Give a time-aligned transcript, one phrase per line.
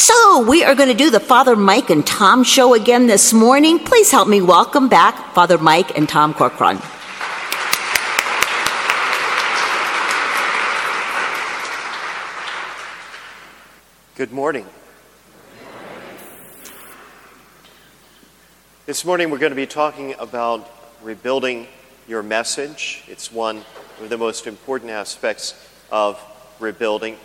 [0.00, 3.80] So, we are going to do the Father Mike and Tom show again this morning.
[3.80, 6.78] Please help me welcome back Father Mike and Tom Corcoran.
[14.14, 14.66] Good morning.
[18.86, 20.70] This morning we're going to be talking about
[21.02, 21.66] rebuilding
[22.06, 23.02] your message.
[23.08, 23.64] It's one
[24.00, 25.54] of the most important aspects
[25.90, 26.22] of
[26.60, 27.16] rebuilding.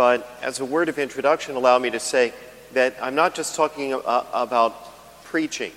[0.00, 2.32] But as a word of introduction, allow me to say
[2.72, 4.72] that I'm not just talking about
[5.24, 5.72] preaching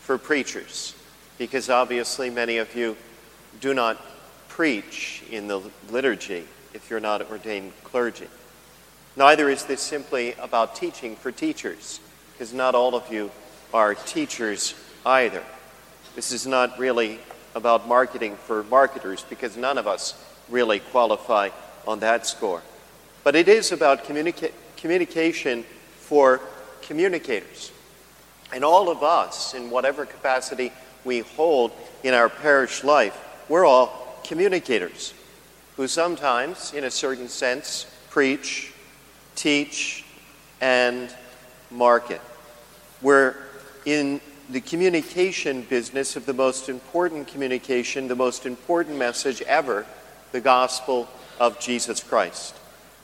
[0.00, 0.94] for preachers,
[1.36, 2.96] because obviously many of you
[3.60, 4.00] do not
[4.48, 5.60] preach in the
[5.90, 8.28] liturgy if you're not ordained clergy.
[9.16, 12.00] Neither is this simply about teaching for teachers,
[12.32, 13.30] because not all of you
[13.74, 14.74] are teachers
[15.04, 15.44] either.
[16.16, 17.18] This is not really
[17.54, 20.14] about marketing for marketers, because none of us
[20.48, 21.50] really qualify
[21.86, 22.62] on that score.
[23.28, 25.64] But it is about communica- communication
[25.98, 26.40] for
[26.80, 27.72] communicators.
[28.54, 30.72] And all of us, in whatever capacity
[31.04, 33.14] we hold in our parish life,
[33.50, 35.12] we're all communicators
[35.76, 38.72] who sometimes, in a certain sense, preach,
[39.36, 40.06] teach,
[40.62, 41.14] and
[41.70, 42.22] market.
[43.02, 43.34] We're
[43.84, 49.84] in the communication business of the most important communication, the most important message ever
[50.32, 51.06] the gospel
[51.38, 52.57] of Jesus Christ.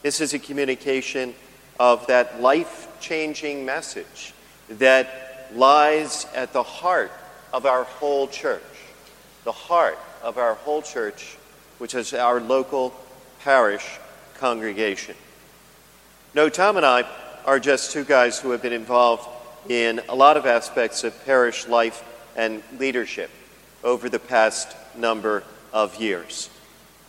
[0.05, 1.35] This is a communication
[1.81, 4.35] of that life changing message
[4.69, 7.11] that lies at the heart
[7.55, 8.61] of our whole church.
[9.45, 11.39] The heart of our whole church,
[11.79, 12.93] which is our local
[13.41, 13.99] parish
[14.35, 15.15] congregation.
[16.35, 17.07] No, Tom and I
[17.47, 19.27] are just two guys who have been involved
[19.71, 22.05] in a lot of aspects of parish life
[22.37, 23.31] and leadership
[23.83, 26.51] over the past number of years.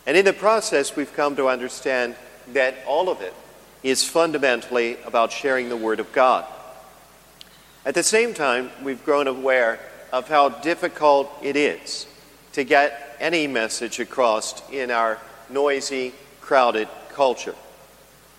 [0.06, 2.16] And in the process, we've come to understand
[2.52, 3.34] that all of it
[3.82, 6.44] is fundamentally about sharing the Word of God.
[7.84, 9.78] At the same time, we've grown aware
[10.12, 12.06] of how difficult it is
[12.52, 15.18] to get any message across in our
[15.48, 17.54] noisy, crowded culture.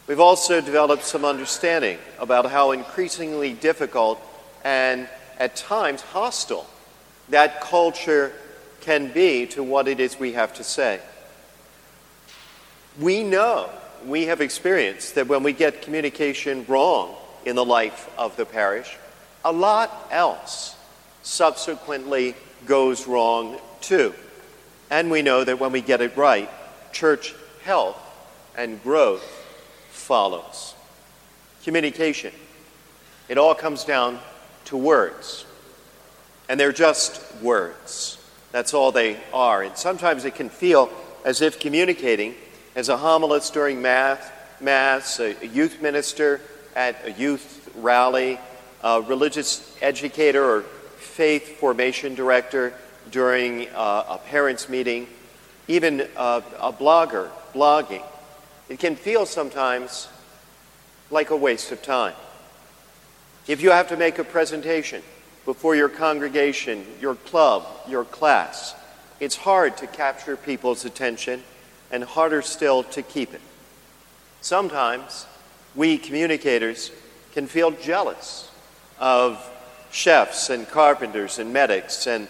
[0.07, 4.21] We've also developed some understanding about how increasingly difficult
[4.63, 5.07] and
[5.37, 6.67] at times hostile
[7.29, 8.33] that culture
[8.81, 10.99] can be to what it is we have to say.
[12.99, 13.69] We know,
[14.05, 17.15] we have experienced that when we get communication wrong
[17.45, 18.97] in the life of the parish,
[19.43, 20.75] a lot else
[21.23, 22.35] subsequently
[22.65, 24.13] goes wrong too.
[24.89, 26.49] And we know that when we get it right,
[26.91, 27.99] church health
[28.57, 29.23] and growth
[29.91, 30.73] follows
[31.63, 32.31] communication.
[33.27, 34.19] It all comes down
[34.65, 35.45] to words.
[36.47, 38.17] And they're just words.
[38.53, 39.63] That's all they are.
[39.63, 40.89] And sometimes it can feel
[41.25, 42.35] as if communicating
[42.77, 46.39] as a homilist during Mass, a youth minister
[46.75, 48.39] at a youth rally,
[48.83, 52.75] a religious educator or faith formation director
[53.09, 55.07] during uh, a parents' meeting,
[55.67, 58.03] even a blogger blogging
[58.69, 60.07] it can feel sometimes
[61.09, 62.13] like a waste of time.
[63.47, 65.01] If you have to make a presentation
[65.45, 68.75] before your congregation, your club, your class,
[69.19, 71.41] it's hard to capture people's attention
[71.91, 73.41] and harder still to keep it.
[74.41, 75.25] Sometimes
[75.75, 76.91] we communicators
[77.33, 78.49] can feel jealous
[78.99, 79.43] of
[79.91, 82.27] chefs and carpenters and medics and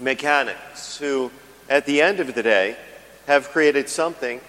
[0.00, 1.30] mechanics who,
[1.68, 2.76] at the end of the day,
[3.26, 4.40] have created something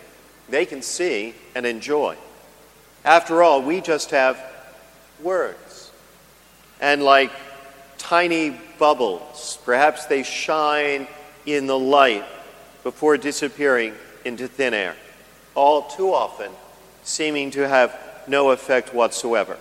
[0.50, 2.16] they can see and enjoy.
[3.06, 4.40] After all, we just have
[5.22, 5.92] words.
[6.80, 7.32] And like
[7.98, 11.08] tiny bubbles, perhaps they shine
[11.46, 12.26] in the light
[12.84, 13.94] before disappearing
[14.25, 14.96] into thin air,
[15.56, 16.52] all too often
[17.03, 17.97] seeming to have
[18.28, 19.58] no effect whatsoever.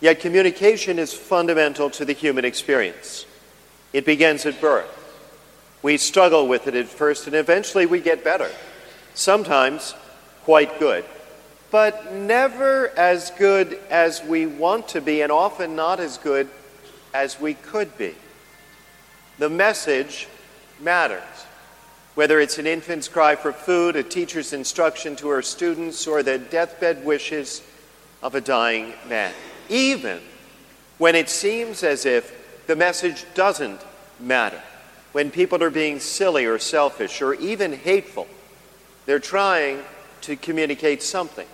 [0.00, 3.26] Yet communication is fundamental to the human experience.
[3.92, 4.94] It begins at birth.
[5.82, 8.50] We struggle with it at first, and eventually we get better
[9.14, 9.94] sometimes
[10.44, 11.04] quite good,
[11.70, 16.48] but never as good as we want to be, and often not as good
[17.12, 18.14] as we could be.
[19.38, 20.28] The message
[20.80, 21.22] matters.
[22.18, 26.36] Whether it's an infant's cry for food, a teacher's instruction to her students, or the
[26.36, 27.62] deathbed wishes
[28.24, 29.32] of a dying man.
[29.68, 30.18] Even
[30.98, 33.80] when it seems as if the message doesn't
[34.18, 34.60] matter,
[35.12, 38.26] when people are being silly or selfish or even hateful,
[39.06, 39.84] they're trying
[40.22, 41.46] to communicate something,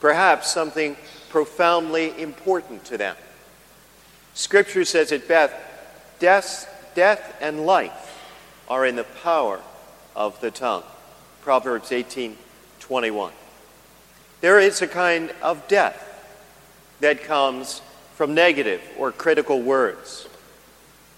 [0.00, 0.96] perhaps something
[1.28, 3.14] profoundly important to them.
[4.34, 5.54] Scripture says at Beth,
[6.18, 8.26] death, death and life
[8.68, 9.60] are in the power
[10.16, 10.84] of the tongue.
[11.42, 12.36] Proverbs 18
[12.80, 13.32] 21.
[14.40, 16.00] There is a kind of death
[17.00, 17.80] that comes
[18.14, 20.28] from negative or critical words.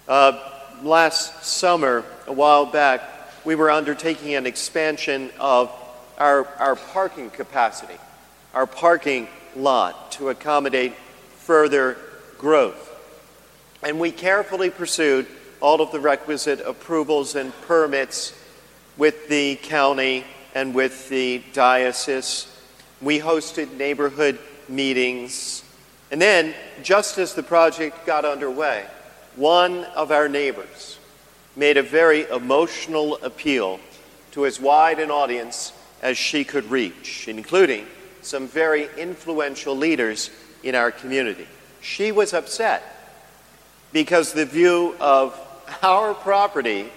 [0.07, 0.39] Uh,
[0.81, 3.01] last summer, a while back,
[3.45, 5.71] we were undertaking an expansion of
[6.17, 7.97] our, our parking capacity,
[8.53, 10.93] our parking lot to accommodate
[11.37, 11.97] further
[12.37, 12.83] growth.
[13.83, 15.27] And we carefully pursued
[15.59, 18.33] all of the requisite approvals and permits
[18.97, 22.47] with the county and with the diocese.
[23.01, 25.63] We hosted neighborhood meetings.
[26.11, 26.53] And then,
[26.83, 28.85] just as the project got underway,
[29.35, 30.97] one of our neighbors
[31.55, 33.79] made a very emotional appeal
[34.31, 37.85] to as wide an audience as she could reach, including
[38.21, 40.29] some very influential leaders
[40.63, 41.47] in our community.
[41.81, 42.83] She was upset
[43.93, 45.39] because the view of
[45.81, 46.89] our property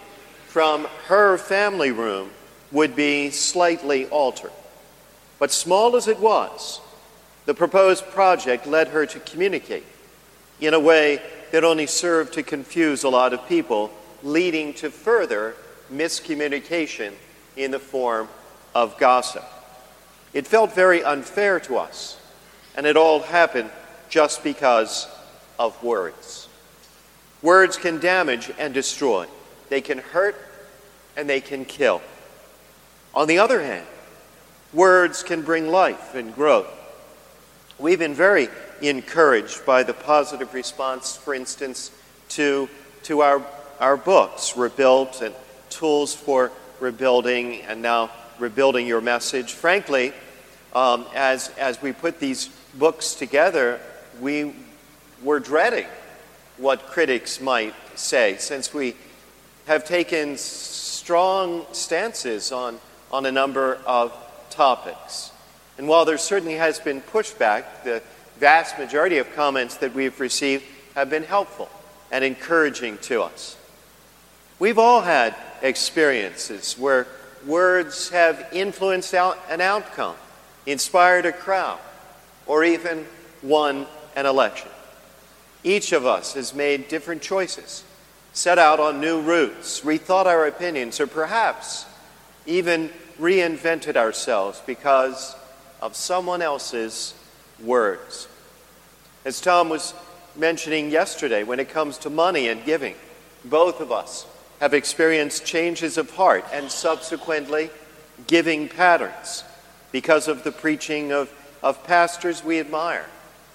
[0.50, 2.29] from her family room
[2.73, 4.50] would be slightly altered.
[5.38, 6.81] But small as it was,
[7.47, 9.85] the proposed project led her to communicate
[10.61, 13.93] in a way that only served to confuse a lot of people,
[14.25, 15.55] leading to further
[15.93, 17.12] miscommunication
[17.56, 18.29] in the form
[18.75, 19.44] of gossip.
[20.32, 22.20] It felt very unfair to us,
[22.75, 23.70] and it all happened
[24.08, 25.06] just because
[25.61, 26.49] of words.
[27.41, 29.26] Words can damage and destroy,
[29.70, 30.37] they can hurt
[31.17, 32.02] and they can kill.
[33.14, 33.87] On the other hand,
[34.72, 36.69] words can bring life and growth.
[37.78, 38.49] We've been very
[38.82, 41.90] encouraged by the positive response, for instance,
[42.31, 42.69] to,
[43.05, 43.43] to our,
[43.81, 45.34] our books, Rebuilt and
[45.70, 49.55] Tools for Rebuilding, and now Rebuilding Your Message.
[49.55, 50.12] Frankly,
[50.75, 53.81] um, as, as we put these books together,
[54.20, 54.55] we
[55.22, 55.87] were dreading
[56.58, 58.94] what critics might say, since we
[59.70, 62.76] have taken strong stances on,
[63.12, 64.12] on a number of
[64.50, 65.31] topics.
[65.78, 68.02] And while there certainly has been pushback, the
[68.40, 70.64] vast majority of comments that we've received
[70.96, 71.70] have been helpful
[72.11, 73.56] and encouraging to us.
[74.58, 77.06] We've all had experiences where
[77.46, 80.17] words have influenced out an outcome,
[80.67, 81.78] inspired a crowd,
[82.44, 83.06] or even
[83.40, 83.87] won
[84.17, 84.72] an election.
[85.62, 87.84] Each of us has made different choices,
[88.32, 91.87] set out on new routes, rethought our opinions, or perhaps
[92.47, 95.37] even reinvented ourselves because
[95.82, 97.15] of someone else's
[97.62, 98.29] words.
[99.25, 99.94] As Tom was
[100.37, 102.94] mentioning yesterday, when it comes to money and giving,
[103.44, 104.27] both of us
[104.61, 107.71] have experienced changes of heart and subsequently
[108.27, 109.44] giving patterns
[109.93, 111.32] because of the preaching of,
[111.62, 113.06] of pastors we admire,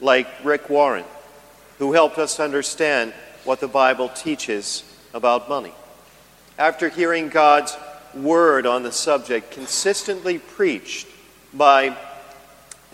[0.02, 1.06] like Rick Warren
[1.78, 3.14] who helped us understand
[3.46, 4.84] what the Bible teaches
[5.14, 5.74] about money.
[6.58, 7.78] After hearing God's
[8.14, 11.08] word on the subject consistently preached
[11.54, 11.96] by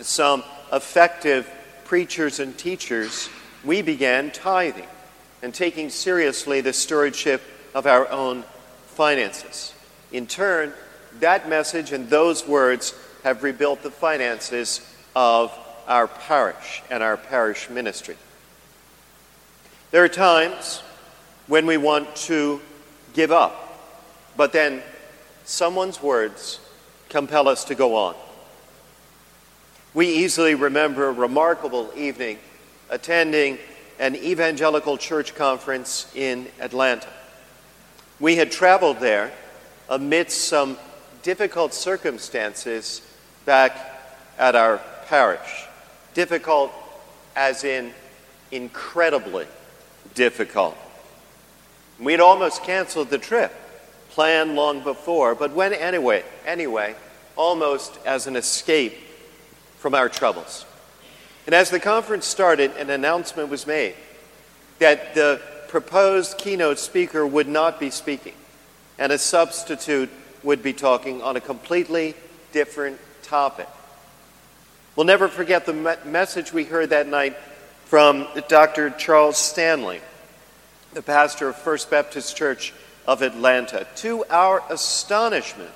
[0.00, 1.50] some effective
[1.84, 3.28] preachers and teachers,
[3.64, 4.88] we began tithing
[5.42, 7.42] and taking seriously the stewardship
[7.74, 8.44] of our own
[8.86, 9.74] finances.
[10.12, 10.72] In turn,
[11.20, 12.94] that message and those words
[13.24, 14.80] have rebuilt the finances
[15.14, 15.56] of
[15.86, 18.16] our parish and our parish ministry.
[19.92, 20.82] There are times
[21.48, 22.62] when we want to
[23.12, 23.78] give up,
[24.38, 24.82] but then
[25.44, 26.60] someone's words
[27.10, 28.14] compel us to go on.
[29.92, 32.38] We easily remember a remarkable evening
[32.88, 33.58] attending
[33.98, 37.08] an evangelical church conference in Atlanta.
[38.18, 39.30] We had traveled there
[39.90, 40.78] amidst some
[41.22, 43.02] difficult circumstances
[43.44, 43.76] back
[44.38, 45.66] at our parish.
[46.14, 46.72] Difficult
[47.36, 47.92] as in
[48.50, 49.46] incredibly
[50.14, 50.76] difficult.
[51.98, 53.52] We'd almost canceled the trip,
[54.10, 56.94] planned long before, but went anyway, anyway,
[57.36, 58.94] almost as an escape
[59.78, 60.64] from our troubles.
[61.46, 63.94] And as the conference started, an announcement was made
[64.78, 68.34] that the proposed keynote speaker would not be speaking,
[68.98, 70.10] and a substitute
[70.42, 72.14] would be talking on a completely
[72.52, 73.68] different topic.
[74.94, 77.36] We'll never forget the me- message we heard that night
[77.92, 78.88] from Dr.
[78.88, 80.00] Charles Stanley,
[80.94, 82.72] the pastor of First Baptist Church
[83.06, 83.86] of Atlanta.
[83.96, 85.70] To our astonishment,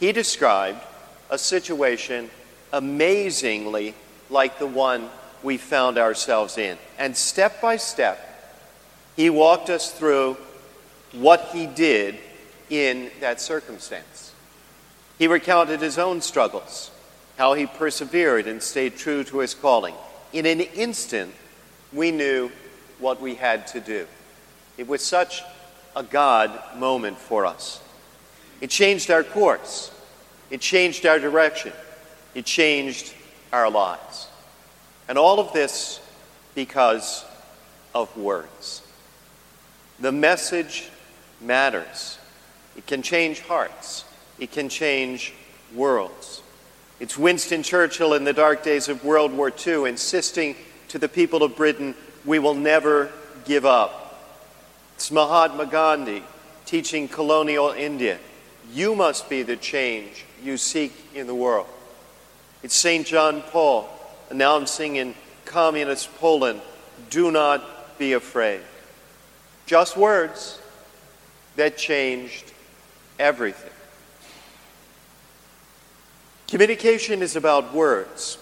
[0.00, 0.80] he described
[1.28, 2.30] a situation
[2.72, 3.94] amazingly
[4.30, 5.10] like the one
[5.42, 6.78] we found ourselves in.
[6.96, 8.18] And step by step,
[9.14, 10.38] he walked us through
[11.12, 12.16] what he did
[12.70, 14.32] in that circumstance.
[15.18, 16.90] He recounted his own struggles,
[17.36, 19.94] how he persevered and stayed true to his calling
[20.34, 21.32] in an instant,
[21.92, 22.50] we knew
[22.98, 24.06] what we had to do.
[24.76, 25.42] It was such
[25.94, 27.80] a God moment for us.
[28.60, 29.92] It changed our course,
[30.50, 31.72] it changed our direction,
[32.34, 33.14] it changed
[33.52, 34.26] our lives.
[35.08, 36.00] And all of this
[36.56, 37.24] because
[37.94, 38.82] of words.
[40.00, 40.88] The message
[41.40, 42.18] matters.
[42.76, 44.04] It can change hearts,
[44.40, 45.32] it can change
[45.72, 46.42] worlds.
[47.00, 50.54] It's Winston Churchill in the dark days of World War II insisting
[50.88, 53.10] to the people of Britain, we will never
[53.44, 54.00] give up.
[54.94, 56.22] It's Mahatma Gandhi
[56.66, 58.18] teaching colonial India,
[58.72, 61.66] you must be the change you seek in the world.
[62.62, 63.06] It's St.
[63.06, 63.88] John Paul
[64.30, 66.60] announcing in communist Poland,
[67.10, 68.60] do not be afraid.
[69.66, 70.58] Just words
[71.56, 72.52] that changed
[73.18, 73.73] everything.
[76.48, 78.38] Communication is about words,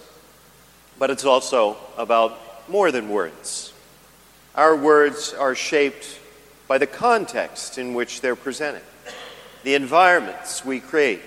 [0.98, 3.72] but it's also about more than words.
[4.54, 6.18] Our words are shaped
[6.68, 8.82] by the context in which they're presented,
[9.62, 11.22] the environments we create,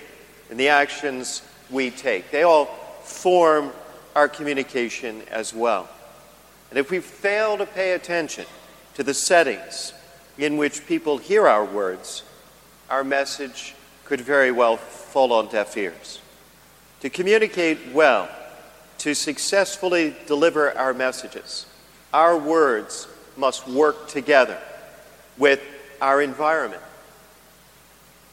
[0.50, 2.30] and the actions we take.
[2.32, 2.66] They all
[3.04, 3.72] form
[4.16, 5.90] our communication as well.
[6.70, 8.46] And if we fail to pay attention
[8.96, 9.94] to the settings
[10.38, 12.24] in which people hear our words,
[12.90, 16.20] our message could very well fall on deaf ears.
[17.06, 18.28] To communicate well,
[18.98, 21.68] to successfully deliver our messages,
[22.12, 23.08] our words
[23.38, 24.58] must work together
[25.38, 25.62] with
[26.02, 26.82] our environment.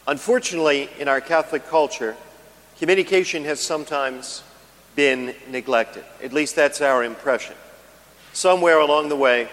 [0.09, 2.17] Unfortunately, in our Catholic culture,
[2.79, 4.43] communication has sometimes
[4.97, 6.07] been neglected.
[6.23, 7.57] At least that's our impression.
[8.33, 9.50] Somewhere along the way,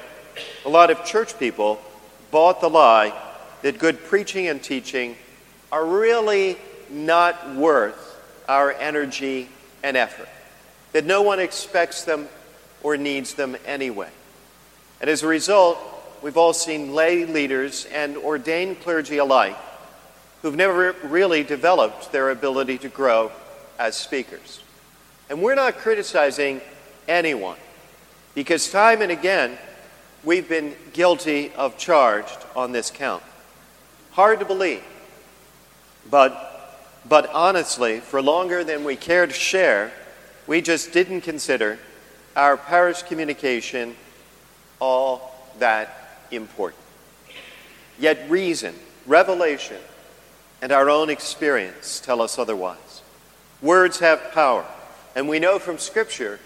[0.64, 1.82] a lot of church people
[2.32, 3.12] bought the lie
[3.64, 5.18] that good preaching and teaching
[5.74, 6.58] are really
[6.90, 8.09] not worth
[8.50, 9.48] our energy
[9.84, 10.28] and effort,
[10.92, 12.28] that no one expects them
[12.84, 14.10] or needs them anyway.
[15.00, 15.78] And as a result,
[16.22, 19.56] we've all seen lay leaders and ordained clergy alike
[20.42, 23.32] who've never really developed their ability to grow
[23.78, 24.62] as speakers.
[25.30, 26.62] And we're not criticizing
[27.08, 27.58] anyone
[28.36, 29.58] because time and again
[30.24, 33.24] we've been guilty of charged on this count.
[34.12, 34.84] Hard to believe,
[36.10, 36.49] but,
[37.08, 39.92] but honestly, for longer than we care to share,
[40.48, 41.80] we just didn't consider
[42.36, 43.96] our parish communication
[44.80, 46.82] all that important.
[48.00, 48.76] Yet reason,
[49.06, 49.78] revelation,
[50.62, 53.02] and our own experience tell us otherwise.
[53.62, 54.66] Words have power.
[55.16, 56.40] And we know from Scripture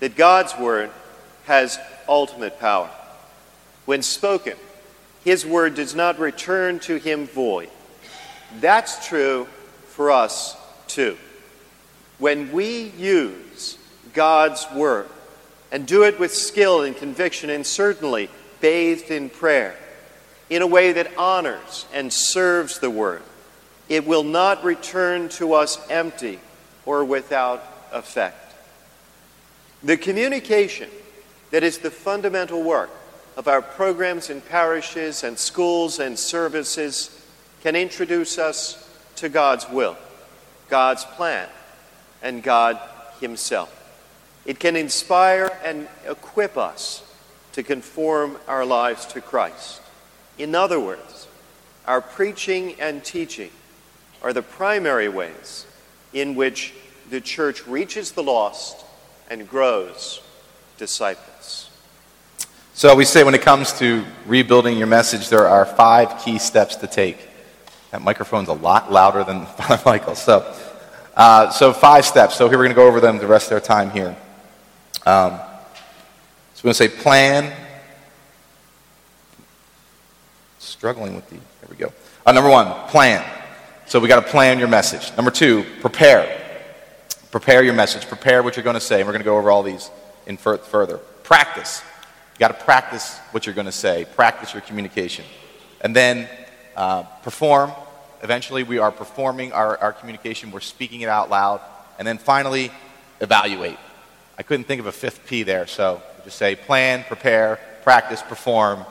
[0.00, 0.90] that God's Word
[1.46, 2.90] has ultimate power.
[3.86, 4.56] When spoken,
[5.24, 7.70] His Word does not return to Him void.
[8.60, 9.48] That's true
[9.98, 11.16] for us too.
[12.20, 13.76] When we use
[14.14, 15.08] God's Word
[15.72, 19.74] and do it with skill and conviction and certainly bathed in prayer,
[20.50, 23.22] in a way that honors and serves the Word,
[23.88, 26.38] it will not return to us empty
[26.86, 28.54] or without effect.
[29.82, 30.90] The communication
[31.50, 32.90] that is the fundamental work
[33.36, 37.20] of our programs in parishes and schools and services
[37.64, 38.87] can introduce us
[39.18, 39.96] to God's will,
[40.68, 41.48] God's plan,
[42.22, 42.80] and God
[43.20, 43.74] Himself.
[44.46, 47.02] It can inspire and equip us
[47.52, 49.82] to conform our lives to Christ.
[50.38, 51.26] In other words,
[51.86, 53.50] our preaching and teaching
[54.22, 55.66] are the primary ways
[56.12, 56.72] in which
[57.10, 58.84] the church reaches the lost
[59.30, 60.20] and grows
[60.76, 61.70] disciples.
[62.74, 66.76] So we say when it comes to rebuilding your message, there are five key steps
[66.76, 67.27] to take.
[67.90, 70.14] That microphone's a lot louder than Father Michael.
[70.14, 70.54] So,
[71.16, 72.36] uh, so five steps.
[72.36, 74.16] So here we're going to go over them the rest of our time here.
[75.06, 75.38] Um,
[76.54, 77.52] so we're going to say plan.
[80.58, 81.36] Struggling with the.
[81.36, 81.92] There we go.
[82.26, 83.24] Uh, number one, plan.
[83.86, 85.16] So we got to plan your message.
[85.16, 86.44] Number two, prepare.
[87.30, 88.06] Prepare your message.
[88.06, 89.00] Prepare what you're going to say.
[89.00, 89.90] And we're going to go over all these
[90.26, 90.98] in further.
[91.22, 91.82] Practice.
[92.34, 94.06] You got to practice what you're going to say.
[94.14, 95.24] Practice your communication.
[95.80, 96.28] And then
[96.78, 97.72] uh, perform.
[98.22, 100.52] Eventually, we are performing our, our communication.
[100.52, 101.60] We're speaking it out loud.
[101.98, 102.70] And then finally,
[103.20, 103.76] evaluate.
[104.38, 108.84] I couldn't think of a fifth P there, so just say plan, prepare, practice, perform,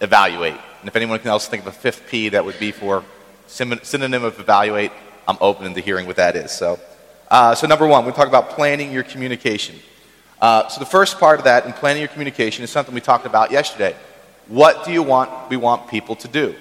[0.00, 0.54] evaluate.
[0.80, 3.04] And if anyone can else think of a fifth P that would be for
[3.48, 4.92] synonym of evaluate,
[5.26, 6.52] I'm open to hearing what that is.
[6.52, 6.78] So.
[7.28, 9.74] Uh, so, number one, we talk about planning your communication.
[10.40, 13.26] Uh, so, the first part of that in planning your communication is something we talked
[13.26, 13.96] about yesterday.
[14.46, 15.50] What do you want?
[15.50, 16.54] We want people to do,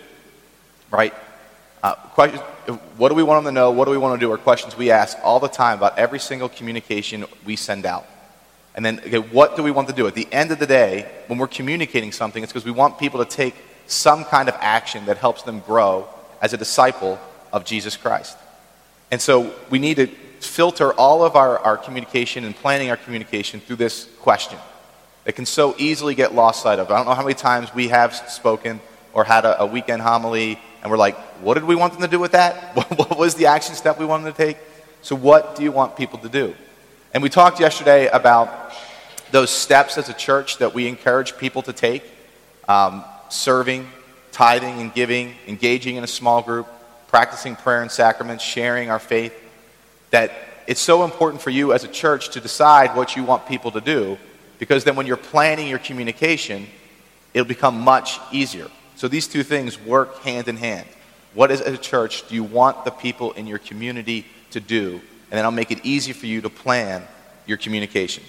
[0.96, 1.14] right?
[1.84, 1.96] Uh,
[2.98, 3.70] what do we want them to know?
[3.72, 4.32] What do we want to do?
[4.32, 8.08] Are questions we ask all the time about every single communication we send out.
[8.74, 10.08] And then, okay, what do we want to do?
[10.08, 13.24] At the end of the day, when we're communicating something, it's because we want people
[13.24, 13.56] to take
[13.88, 16.08] some kind of action that helps them grow
[16.42, 17.20] as a disciple
[17.54, 18.38] of Jesus Christ.
[19.12, 20.08] And so we need to
[20.40, 24.60] filter all of our, our communication and planning our communication through this question
[25.24, 26.92] that can so easily get lost sight of.
[26.92, 28.82] I don't know how many times we have spoken
[29.14, 32.08] or had a, a weekend homily and we're like, what did we want them to
[32.08, 32.76] do with that?
[32.96, 34.58] what was the action step we wanted to take?
[35.02, 36.54] So, what do you want people to do?
[37.12, 38.72] And we talked yesterday about
[39.32, 42.04] those steps as a church that we encourage people to take
[42.68, 43.90] um, serving,
[44.32, 46.68] tithing and giving, engaging in a small group,
[47.08, 49.34] practicing prayer and sacraments, sharing our faith.
[50.12, 50.34] That
[50.68, 53.82] it's so important for you as a church to decide what you want people to
[53.82, 54.20] do
[54.60, 56.68] because then when you're planning your communication,
[57.34, 58.70] it'll become much easier.
[58.96, 60.88] So these two things work hand in hand.
[61.34, 65.02] What as a church do you want the people in your community to do?
[65.30, 67.04] And then I'll make it easy for you to plan
[67.46, 68.24] your communication.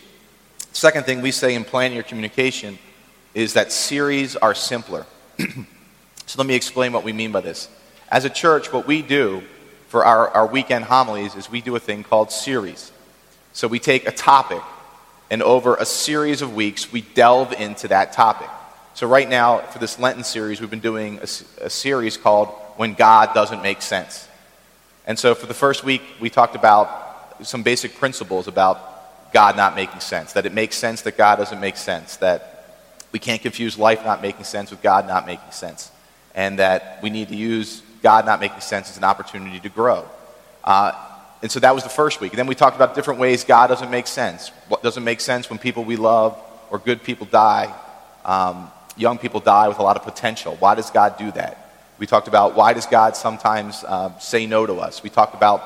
[0.73, 2.79] Second thing we say in planning your communication
[3.33, 5.07] is that series are simpler.
[5.39, 7.69] so let me explain what we mean by this.
[8.09, 9.43] As a church, what we do
[9.89, 12.93] for our, our weekend homilies is we do a thing called series.
[13.53, 14.63] So we take a topic,
[15.31, 18.51] and over a series of weeks, we delve into that topic.
[18.97, 21.29] So, right now, for this Lenten series, we've been doing a,
[21.67, 24.27] a, series called When God Doesn't Make Sense.
[25.07, 29.77] And so, for the first week, we talked about some basic principles about God not
[29.77, 33.77] making sense, that it makes sense that God doesn't make sense, that we can't confuse
[33.77, 35.91] life not making sense with God not making sense,
[36.35, 40.09] and that we need to use God not making sense as an opportunity to grow.
[40.65, 40.93] Uh,
[41.43, 42.33] and so that was the first week.
[42.33, 44.49] And then we talked about different ways God doesn't make sense.
[44.69, 47.75] What doesn't make sense when people we love or good people die.
[48.25, 50.57] Um, young people die with a lot of potential.
[50.59, 51.67] Why does God do that?
[51.99, 55.03] We talked about why does God sometimes uh, say no to us.
[55.03, 55.61] We talked about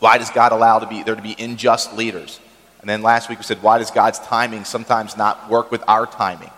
[0.00, 2.40] why does God allow to be, there to be unjust leaders.
[2.80, 6.06] And then last week we said why does God's timing sometimes not work with our
[6.06, 6.50] timing.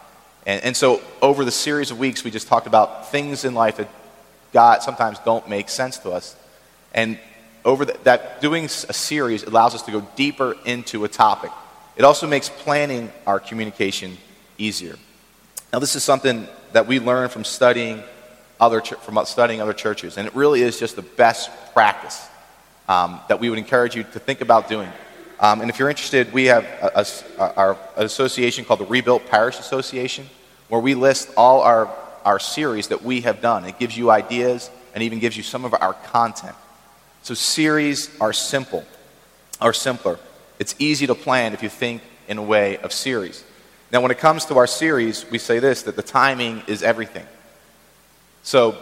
[0.46, 3.76] And, and so over the series of weeks we just talked about things in life
[3.76, 3.88] that
[4.52, 6.36] God sometimes don't make sense to us.
[6.94, 7.18] And
[7.64, 11.50] over the, that doing a series allows us to go deeper into a topic.
[11.96, 14.16] It also makes planning our communication
[14.58, 14.96] easier.
[15.74, 18.00] Now, this is something that we learn from studying
[18.60, 22.28] other, from studying other churches, and it really is just the best practice
[22.88, 24.88] um, that we would encourage you to think about doing.
[25.40, 27.04] Um, and if you're interested, we have a,
[27.40, 30.30] a, our association called the Rebuilt Parish Association,
[30.68, 31.92] where we list all our,
[32.24, 33.64] our series that we have done.
[33.64, 36.54] It gives you ideas and even gives you some of our content.
[37.24, 38.84] So series are simple,
[39.60, 40.20] are simpler.
[40.60, 43.42] It's easy to plan if you think in a way of series.
[43.94, 47.24] Now, when it comes to our series, we say this that the timing is everything.
[48.42, 48.76] So,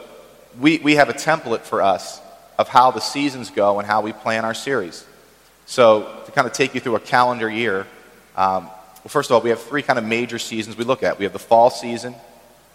[0.59, 2.18] we, we have a template for us
[2.59, 5.05] of how the seasons go and how we plan our series.
[5.66, 7.87] So, to kind of take you through a calendar year,
[8.37, 11.18] um, well, first of all, we have three kind of major seasons we look at.
[11.18, 12.14] We have the fall season,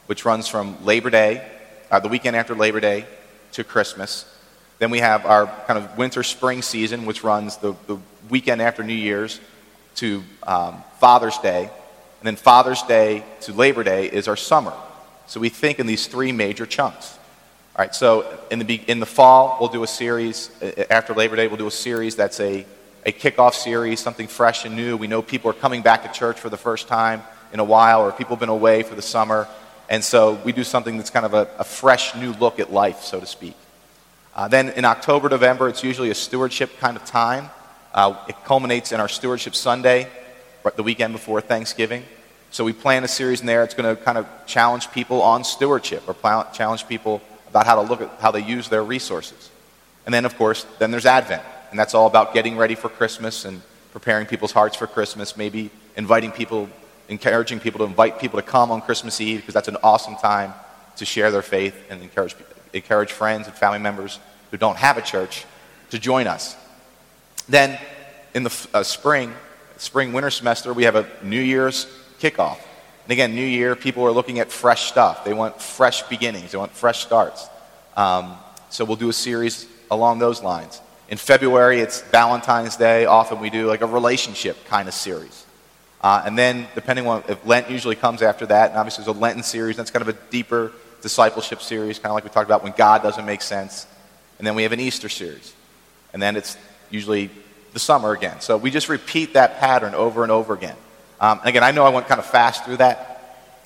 [0.06, 1.44] which runs from Labor Day,
[1.90, 3.08] uh, the weekend after Labor Day,
[3.54, 4.32] to Christmas.
[4.78, 7.98] Then we have our kind of winter spring season, which runs the, the
[8.30, 9.40] weekend after New Year's
[9.96, 11.72] to um, Father's Day.
[12.28, 14.74] Then Father's Day to Labor Day is our summer.
[15.28, 17.18] So we think in these three major chunks.
[17.74, 20.52] All right, so in the, in the fall, we'll do a series.
[20.90, 22.66] After Labor Day, we'll do a series that's a,
[23.06, 24.98] a kickoff series, something fresh and new.
[24.98, 27.22] We know people are coming back to church for the first time
[27.54, 29.48] in a while, or people have been away for the summer.
[29.88, 33.04] And so we do something that's kind of a, a fresh new look at life,
[33.04, 33.56] so to speak.
[34.36, 37.50] Uh, then in October, November, it's usually a stewardship kind of time.
[37.94, 40.10] Uh, it culminates in our Stewardship Sunday,
[40.76, 42.04] the weekend before Thanksgiving.
[42.58, 43.64] So we plan a series in there.
[43.64, 46.16] It's going to kind of challenge people on stewardship or
[46.54, 49.52] challenge people about how to look at how they use their resources.
[50.08, 51.44] And then, of course, then there's Advent.
[51.70, 55.70] And that's all about getting ready for Christmas and preparing people's hearts for Christmas, maybe
[55.96, 56.68] inviting people,
[57.10, 60.52] encouraging people to invite people to come on Christmas Eve because that's an awesome time
[60.96, 62.36] to share their faith and encourage,
[62.74, 64.18] encourage friends and family members
[64.50, 65.46] who don't have a church
[65.92, 66.56] to join us.
[67.48, 67.78] Then
[68.34, 69.32] in the uh, spring,
[69.78, 71.86] spring winter semester, we have a New Year's
[72.20, 72.58] kickoff.
[73.06, 75.24] And again, New Year, people are looking at fresh stuff.
[75.24, 77.48] They want fresh beginnings, they want fresh starts.
[77.96, 78.38] Um,
[78.70, 80.82] so we'll do a series along those lines.
[81.10, 83.06] In February, it's Valentine's Day.
[83.06, 85.46] Often we do like a relationship kind of series.
[86.02, 89.20] Uh, and then, depending on if Lent usually comes after that, and obviously there's a
[89.20, 92.64] Lenten series, that's kind of a deeper discipleship series, kind of like we talked about
[92.64, 93.88] when God doesn't make sense.
[94.38, 95.54] And then we have an Easter series.
[96.14, 96.58] And then it's
[96.90, 97.30] usually
[97.74, 98.42] the summer again.
[98.42, 100.76] So we just repeat that pattern over and over again.
[101.20, 103.14] Um, again, I know I went kind of fast through that.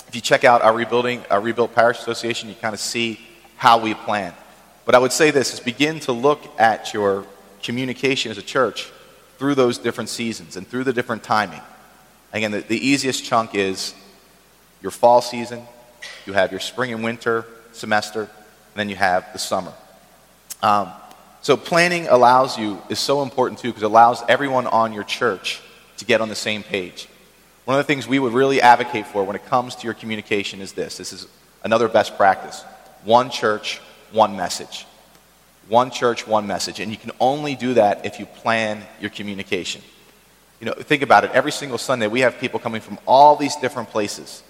[0.07, 3.19] If you check out our rebuilding, our rebuilt parish association, you kind of see
[3.57, 4.33] how we plan.
[4.85, 7.25] But I would say this is begin to look at your
[7.61, 8.89] communication as a church
[9.37, 11.61] through those different seasons and through the different timing.
[12.33, 13.93] Again, the, the easiest chunk is
[14.81, 15.63] your fall season,
[16.25, 18.29] you have your spring and winter semester, and
[18.75, 19.73] then you have the summer.
[20.63, 20.91] Um,
[21.41, 25.61] so planning allows you, is so important too, because it allows everyone on your church
[25.97, 27.07] to get on the same page.
[27.71, 30.59] One of the things we would really advocate for when it comes to your communication
[30.59, 30.97] is this.
[30.97, 31.25] This is
[31.63, 32.63] another best practice.
[33.05, 33.79] One church,
[34.11, 34.85] one message.
[35.69, 36.81] One church, one message.
[36.81, 39.81] And you can only do that if you plan your communication.
[40.59, 41.31] You know, think about it.
[41.31, 44.43] Every single Sunday, we have people coming from all these different places,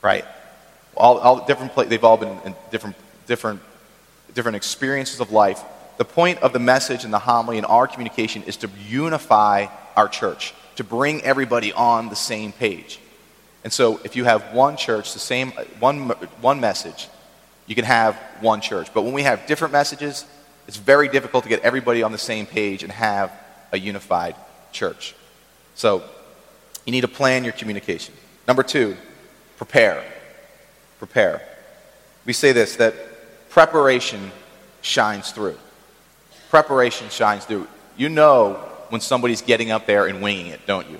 [0.00, 0.24] right?
[0.96, 1.90] All, all different places.
[1.90, 2.94] They've all been in different,
[3.26, 3.60] different,
[4.34, 5.64] different experiences of life.
[5.96, 10.06] The point of the message and the homily and our communication is to unify our
[10.06, 13.00] church, to bring everybody on the same page.
[13.64, 16.10] And so, if you have one church, the same uh, one,
[16.40, 17.08] one message,
[17.66, 18.94] you can have one church.
[18.94, 20.24] But when we have different messages,
[20.68, 23.32] it's very difficult to get everybody on the same page and have
[23.72, 24.36] a unified
[24.70, 25.14] church.
[25.74, 26.04] So,
[26.84, 28.14] you need to plan your communication.
[28.46, 28.96] Number two,
[29.56, 30.04] prepare.
[30.98, 31.42] Prepare.
[32.24, 32.94] We say this that
[33.48, 34.30] preparation
[34.82, 35.58] shines through.
[36.50, 37.66] Preparation shines through.
[37.96, 40.98] You know when somebody's getting up there and winging it, don't you?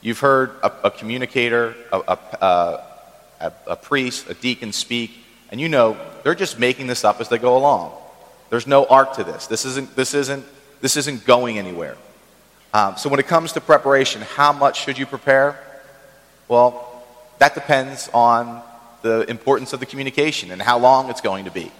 [0.00, 5.10] You've heard a, a communicator, a, a, a, priest, a deacon speak,
[5.50, 7.92] and you know they're just making this up as they go along.
[8.50, 9.46] There's no art to this.
[9.46, 10.44] This isn't, this isn't,
[10.80, 11.96] this isn't going anywhere.
[12.72, 15.58] Um, so when it comes to preparation, how much should you prepare?
[16.46, 17.04] Well,
[17.38, 18.62] that depends on
[19.02, 21.70] the importance of the communication and how long it's going to be.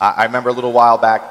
[0.00, 1.22] I remember a little while back,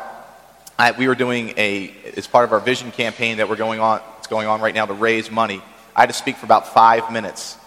[0.80, 4.00] I, we were doing a, as part of our vision campaign that we're going on,
[4.20, 5.62] it's going on right now to raise money.
[5.96, 7.58] I had to speak for about five minutes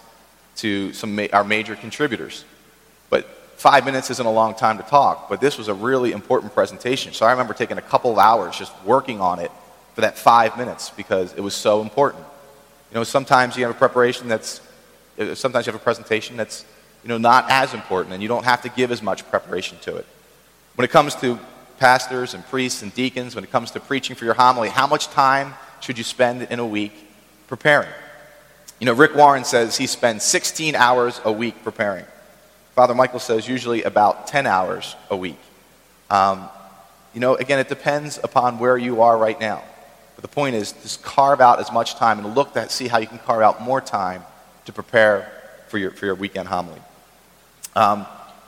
[0.57, 2.45] to some ma- our major contributors.
[3.09, 3.25] But
[3.57, 7.11] five minutes isn't a long time to talk, but this was a really important presentation.
[7.11, 9.51] So I remember taking a couple of hours just working on it
[9.93, 12.23] for that five minutes because it was so important.
[12.91, 14.61] You know, sometimes you have a preparation that's,
[15.33, 16.63] sometimes you have a presentation that's,
[17.03, 19.97] you know, not as important and you don't have to give as much preparation to
[19.97, 20.05] it.
[20.75, 21.37] When it comes to
[21.81, 25.07] pastors and priests and deacons, when it comes to preaching for your homily, how much
[25.07, 26.93] time should you spend in a week
[27.47, 27.89] preparing?
[28.79, 32.05] You know, Rick Warren says he spends 16 hours a week preparing.
[32.75, 35.39] Father Michael says usually about 10 hours a week.
[36.11, 36.47] Um,
[37.15, 39.63] you know, again, it depends upon where you are right now.
[40.15, 42.99] But the point is, just carve out as much time and look to see how
[42.99, 44.23] you can carve out more time
[44.65, 45.31] to prepare
[45.67, 46.79] for your, for your weekend homily.
[47.75, 48.05] Um,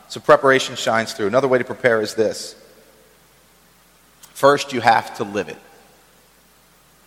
[0.07, 1.25] so preparation shines through.
[1.25, 2.62] Another way to prepare is this
[4.33, 5.57] First, you have to live it.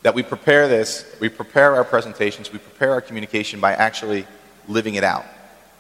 [0.03, 4.27] That we prepare this, we prepare our presentations, we prepare our communication by actually
[4.69, 5.25] living it out.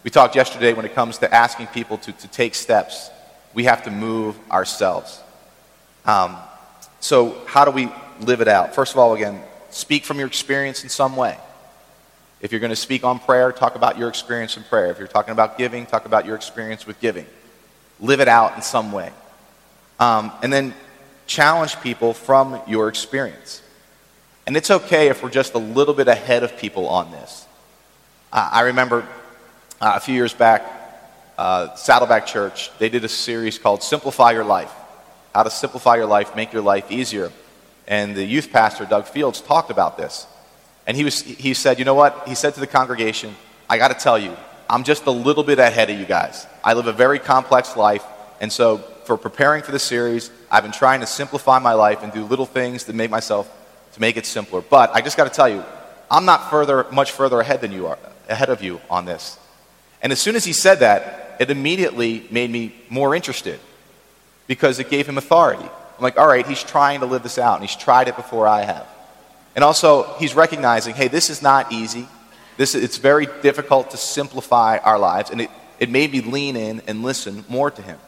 [0.02, 3.10] We talked yesterday when it comes to asking people to, to take steps,
[3.54, 5.20] we have to move ourselves.
[6.04, 6.36] Um,
[7.00, 8.74] so, how do we live it out?
[8.74, 11.38] First of all, again, speak from your experience in some way.
[12.40, 14.90] If you're going to speak on prayer, talk about your experience in prayer.
[14.90, 17.26] If you're talking about giving, talk about your experience with giving.
[17.98, 19.10] Live it out in some way.
[19.98, 20.74] Um, and then
[21.26, 23.62] challenge people from your experience.
[24.46, 27.46] And it's okay if we're just a little bit ahead of people on this.
[28.32, 29.06] Uh, I remember
[29.80, 30.64] uh, a few years back,
[31.36, 34.72] uh, Saddleback Church, they did a series called Simplify Your Life
[35.34, 37.32] How to Simplify Your Life, Make Your Life Easier.
[37.88, 40.26] And the youth pastor, Doug Fields, talked about this.
[40.86, 42.26] And he, was, he said, You know what?
[42.26, 43.34] He said to the congregation,
[43.68, 44.36] I got to tell you,
[44.68, 46.46] I'm just a little bit ahead of you guys.
[46.64, 48.04] I live a very complex life,
[48.40, 52.12] and so for preparing for the series, I've been trying to simplify my life and
[52.12, 53.50] do little things to make myself
[53.94, 54.60] to make it simpler.
[54.60, 55.64] But I just got to tell you,
[56.10, 59.38] I'm not further much further ahead than you are ahead of you on this.
[60.02, 63.60] And as soon as he said that, it immediately made me more interested
[64.46, 65.62] because it gave him authority.
[65.62, 68.46] I'm like, all right, he's trying to live this out, and he's tried it before
[68.46, 68.86] I have.
[69.54, 72.06] And also, he's recognizing, hey, this is not easy.
[72.56, 76.82] This, it's very difficult to simplify our lives, and it, it made me lean in
[76.86, 77.98] and listen more to him.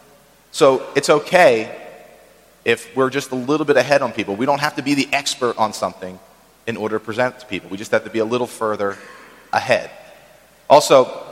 [0.50, 1.74] So it's okay
[2.64, 4.36] if we're just a little bit ahead on people.
[4.36, 6.18] We don't have to be the expert on something
[6.66, 7.70] in order to present to people.
[7.70, 8.96] We just have to be a little further
[9.52, 9.90] ahead.
[10.68, 11.24] Also,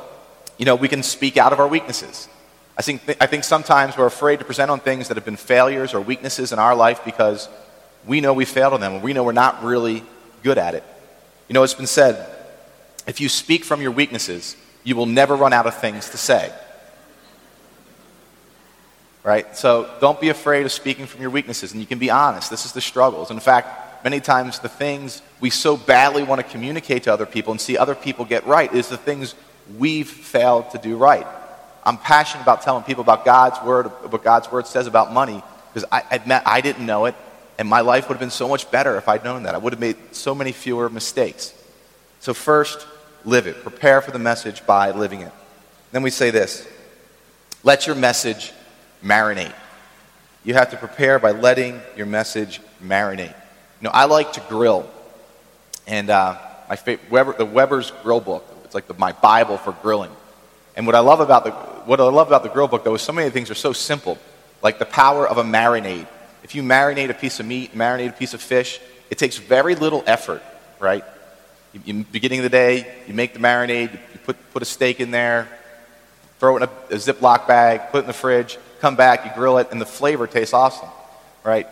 [0.57, 2.29] you know, we can speak out of our weaknesses.
[2.79, 5.37] I think, th- I think sometimes we're afraid to present on things that have been
[5.37, 7.49] failures or weaknesses in our life because
[8.07, 10.03] we know we failed on them and we know we're not really
[10.43, 10.85] good at it.
[11.49, 12.35] You know, it's been said
[13.07, 16.53] if you speak from your weaknesses, you will never run out of things to say
[19.27, 19.57] right?
[19.57, 22.49] So don't be afraid of speaking from your weaknesses, and you can be honest.
[22.49, 23.33] This is the struggles.
[23.33, 27.51] In fact, many times the things we so badly want to communicate to other people
[27.51, 29.35] and see other people get right is the things
[29.77, 31.27] we've failed to do right.
[31.83, 35.43] I'm passionate about telling people about God's word, what God's word says about money,
[35.75, 37.17] because I admit I didn't know it,
[37.59, 39.57] and my life would have been so much better if I'd known that.
[39.57, 41.53] I would have made so many fewer mistakes.
[42.21, 42.87] So, first,
[43.25, 43.63] live it.
[43.63, 45.33] Prepare for the message by living it.
[45.91, 46.69] Then we say this
[47.65, 48.53] let your message
[49.07, 49.55] marinate.
[50.45, 53.29] you have to prepare by letting your message marinate.
[53.29, 54.89] You know, I like to grill.
[55.87, 56.39] And uh,
[56.69, 60.11] my fa- Weber, the Weber's Grill Book, it's like the, my Bible for grilling.
[60.77, 61.53] And what I love about the
[61.87, 64.19] what I love about the grill book though is so many things are so simple,
[64.63, 66.07] like the power of a marinade.
[66.43, 69.75] If you marinate a piece of meat, marinate a piece of fish, it takes very
[69.77, 70.43] little effort,
[70.81, 71.05] right?
[71.73, 75.01] You, you, beginning of the day, you make the marinade, you put, put a steak
[75.01, 75.49] in there,
[76.39, 79.31] throw it in a, a Ziploc bag, put it in the fridge, come back, you
[79.35, 80.89] grill it, and the flavor tastes awesome,
[81.45, 81.67] right?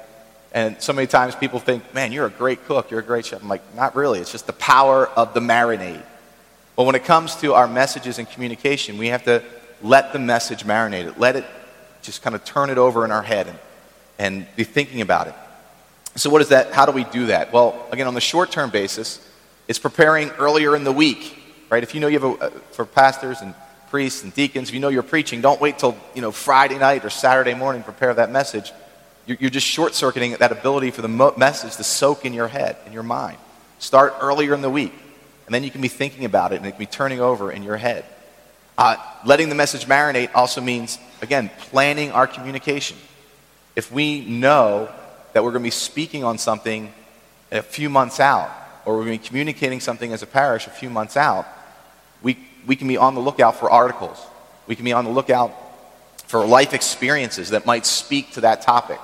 [0.52, 3.42] And so many times people think, man, you're a great cook, you're a great chef.
[3.42, 4.20] I'm like, not really.
[4.20, 6.02] It's just the power of the marinade.
[6.76, 9.42] But when it comes to our messages and communication, we have to
[9.82, 11.18] let the message marinate it.
[11.18, 11.44] Let it
[12.02, 13.58] just kind of turn it over in our head and,
[14.18, 15.34] and be thinking about it.
[16.16, 16.72] So, what is that?
[16.72, 17.52] How do we do that?
[17.52, 19.20] Well, again, on the short term basis,
[19.66, 21.36] it's preparing earlier in the week,
[21.70, 21.82] right?
[21.82, 23.54] If you know you have a, uh, for pastors and
[23.94, 27.04] priests and deacons, if you know you're preaching, don't wait till you know Friday night
[27.04, 28.72] or Saturday morning to prepare that message.
[29.24, 32.48] You're, you're just short circuiting that ability for the mo- message to soak in your
[32.48, 33.38] head, in your mind.
[33.78, 34.92] Start earlier in the week,
[35.46, 37.62] and then you can be thinking about it and it can be turning over in
[37.62, 38.04] your head.
[38.76, 42.96] Uh, letting the message marinate also means, again, planning our communication.
[43.76, 44.88] If we know
[45.34, 46.92] that we're going to be speaking on something
[47.52, 48.50] a few months out,
[48.84, 51.46] or we're going to be communicating something as a parish a few months out,
[52.66, 54.18] we, can be on the lookout for articles.
[54.66, 55.52] We can be on the lookout
[56.26, 58.98] for life experiences that might speak to that topic.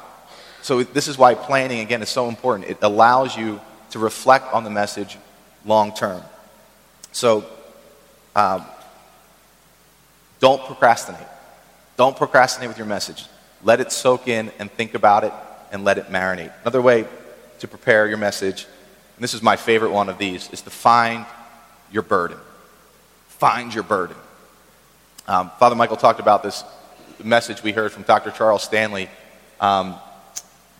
[0.62, 2.68] So, this is why planning, again, is so important.
[2.68, 5.16] It allows you to reflect on the message
[5.64, 6.22] long term.
[7.12, 7.44] So,
[8.36, 8.64] um,
[10.38, 11.26] don't procrastinate.
[11.96, 13.26] Don't procrastinate with your message.
[13.62, 15.32] Let it soak in and think about it
[15.70, 16.52] and let it marinate.
[16.62, 17.06] Another way
[17.58, 18.64] to prepare your message,
[19.16, 21.26] and this is my favorite one of these, is to find
[21.92, 22.38] your burden.
[23.40, 24.18] Find your burden.
[25.26, 26.62] Um, Father Michael talked about this
[27.24, 28.30] message we heard from Dr.
[28.30, 29.08] Charles Stanley.
[29.60, 29.94] Um,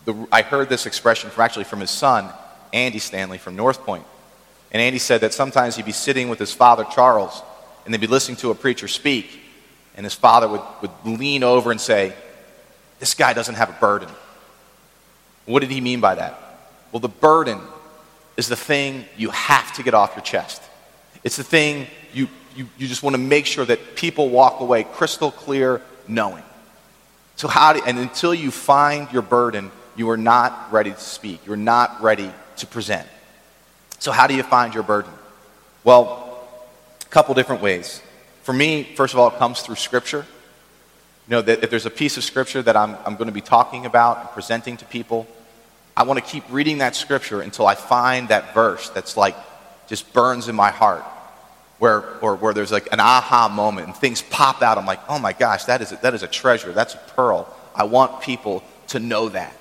[0.05, 2.29] the, I heard this expression from actually from his son,
[2.71, 4.05] Andy Stanley from North Point.
[4.71, 7.41] And Andy said that sometimes he'd be sitting with his father, Charles,
[7.83, 9.41] and they'd be listening to a preacher speak,
[9.97, 12.13] and his father would, would lean over and say,
[12.99, 14.09] This guy doesn't have a burden.
[15.45, 16.39] What did he mean by that?
[16.91, 17.59] Well, the burden
[18.37, 20.61] is the thing you have to get off your chest.
[21.23, 24.83] It's the thing you, you, you just want to make sure that people walk away
[24.83, 26.43] crystal clear knowing.
[27.35, 31.45] So, how do, and until you find your burden, you are not ready to speak.
[31.45, 33.07] You're not ready to present.
[33.99, 35.11] So, how do you find your burden?
[35.83, 36.47] Well,
[37.01, 38.01] a couple different ways.
[38.43, 40.25] For me, first of all, it comes through Scripture.
[41.27, 43.41] You know, that if there's a piece of Scripture that I'm, I'm going to be
[43.41, 45.27] talking about and presenting to people,
[45.95, 49.35] I want to keep reading that Scripture until I find that verse that's like
[49.87, 51.03] just burns in my heart,
[51.81, 54.77] where, or where there's like an aha moment and things pop out.
[54.77, 56.71] I'm like, oh my gosh, that is a, that is a treasure.
[56.73, 57.51] That's a pearl.
[57.73, 59.57] I want people to know that.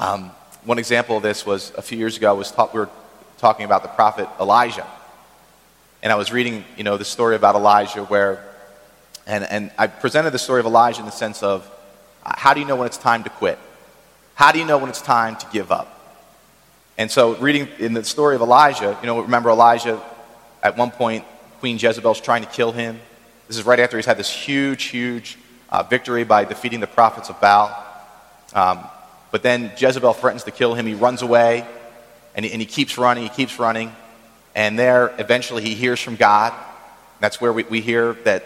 [0.00, 0.32] Um,
[0.64, 2.90] one example of this was a few years ago, I was we were
[3.36, 4.88] talking about the prophet Elijah.
[6.02, 8.44] And I was reading, you know, the story about Elijah where,
[9.24, 11.70] and, and I presented the story of Elijah in the sense of
[12.26, 13.60] uh, how do you know when it's time to quit?
[14.34, 15.94] How do you know when it's time to give up?
[16.96, 20.02] And so, reading in the story of Elijah, you know, remember Elijah,
[20.62, 21.24] at one point,
[21.60, 23.00] Queen Jezebel's trying to kill him.
[23.46, 25.38] This is right after he's had this huge, huge
[25.70, 27.84] uh, victory by defeating the prophets of Baal.
[28.54, 28.80] Um,
[29.30, 30.86] but then Jezebel threatens to kill him.
[30.86, 31.66] He runs away,
[32.34, 33.94] and he, and he keeps running, he keeps running.
[34.54, 36.52] And there, eventually, he hears from God.
[37.20, 38.44] That's where we, we hear that,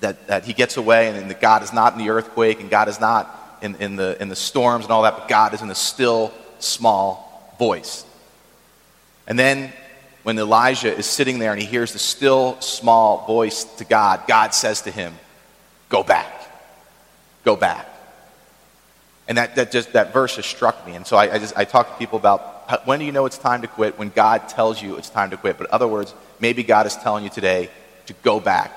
[0.00, 2.88] that, that he gets away and that God is not in the earthquake and God
[2.88, 5.68] is not in, in, the, in the storms and all that, but God is in
[5.68, 8.04] the still, small voice.
[9.26, 9.72] And then,
[10.24, 14.52] when Elijah is sitting there and he hears the still, small voice to God, God
[14.54, 15.14] says to him,
[15.90, 16.32] Go back.
[17.44, 17.86] Go back.
[19.28, 20.94] And that, that, just, that verse has struck me.
[20.94, 23.38] And so I, I, just, I talk to people about when do you know it's
[23.38, 23.98] time to quit?
[23.98, 25.58] When God tells you it's time to quit.
[25.58, 27.70] But in other words, maybe God is telling you today
[28.06, 28.72] to go back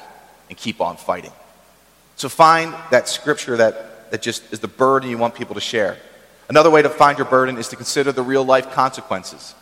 [0.49, 1.31] and keep on fighting.
[2.17, 5.97] So find that scripture that, that just is the burden you want people to share.
[6.49, 9.55] Another way to find your burden is to consider the real life consequences.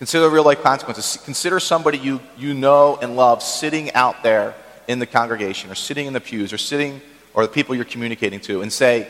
[0.00, 1.18] Consider the real life consequences.
[1.26, 4.54] Consider somebody you, you know and love sitting out there
[4.88, 7.02] in the congregation or sitting in the pews or sitting
[7.34, 9.06] or the people you're communicating to and say,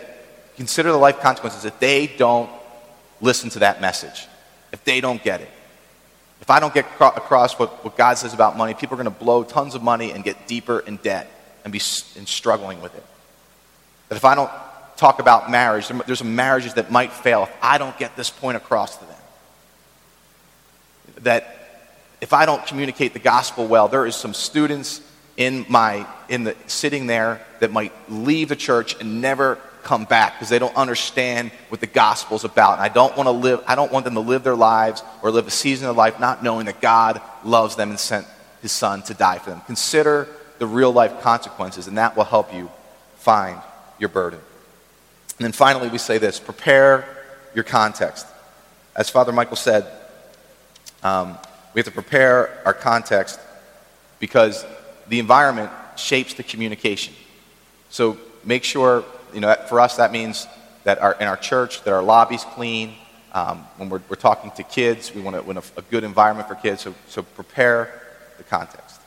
[0.56, 2.50] consider the life consequences if they don't
[3.20, 4.26] listen to that message,
[4.72, 5.48] if they don't get it.
[6.40, 9.24] If I don't get across what, what God says about money, people are going to
[9.24, 11.30] blow tons of money and get deeper in debt
[11.62, 11.80] and be
[12.16, 13.04] and struggling with it.
[14.08, 14.50] That if I don't
[14.96, 18.56] talk about marriage, there's some marriages that might fail if I don't get this point
[18.56, 19.19] across to them.
[21.22, 21.56] That
[22.20, 25.00] if I don't communicate the gospel well, there is some students
[25.36, 30.34] in my in the sitting there that might leave the church and never come back
[30.34, 32.74] because they don't understand what the gospel's about.
[32.74, 35.30] And I don't want to live, I don't want them to live their lives or
[35.30, 38.26] live a season of life not knowing that God loves them and sent
[38.62, 39.62] his son to die for them.
[39.66, 40.28] Consider
[40.58, 42.70] the real life consequences, and that will help you
[43.16, 43.58] find
[43.98, 44.38] your burden.
[45.38, 47.06] And then finally, we say this prepare
[47.54, 48.26] your context.
[48.94, 49.86] As Father Michael said,
[51.02, 51.38] um,
[51.74, 53.40] we have to prepare our context
[54.18, 54.64] because
[55.08, 57.14] the environment shapes the communication.
[57.90, 60.46] So make sure, you know, for us, that means
[60.84, 62.94] that our, in our church, that our lobby's clean.
[63.32, 66.56] Um, when we're, we're talking to kids, we want, want a, a good environment for
[66.56, 68.02] kids, so, so prepare
[68.38, 69.00] the context.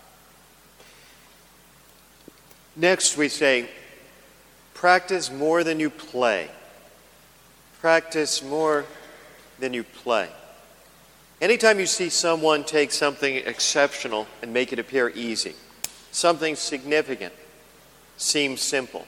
[2.76, 3.70] Next, we say,
[4.74, 6.50] practice more than you play.
[7.82, 8.86] Practice more
[9.60, 10.30] than you play.
[11.44, 15.56] Anytime you see someone take something exceptional and make it appear easy,
[16.14, 17.34] something significant
[18.16, 19.06] seems simple,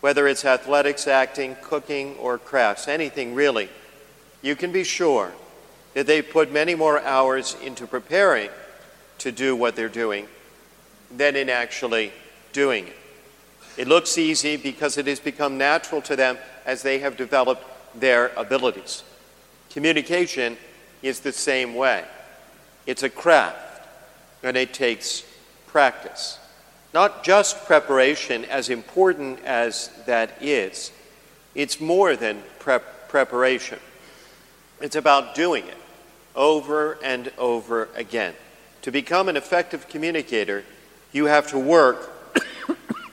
[0.00, 3.68] whether it's athletics, acting, cooking, or crafts, anything really,
[4.42, 5.32] you can be sure
[5.94, 8.48] that they've put many more hours into preparing
[9.18, 10.28] to do what they're doing
[11.10, 12.12] than in actually
[12.52, 12.96] doing it.
[13.76, 18.28] It looks easy because it has become natural to them as they have developed their
[18.36, 19.02] abilities.
[19.70, 20.56] Communication
[21.02, 22.04] is the same way.
[22.86, 23.86] It's a craft,
[24.42, 25.24] and it takes
[25.66, 26.38] practice.
[26.94, 30.92] Not just preparation, as important as that is,
[31.54, 33.78] it's more than prep- preparation.
[34.80, 35.76] It's about doing it
[36.34, 38.34] over and over again.
[38.82, 40.64] To become an effective communicator,
[41.12, 42.12] you have to work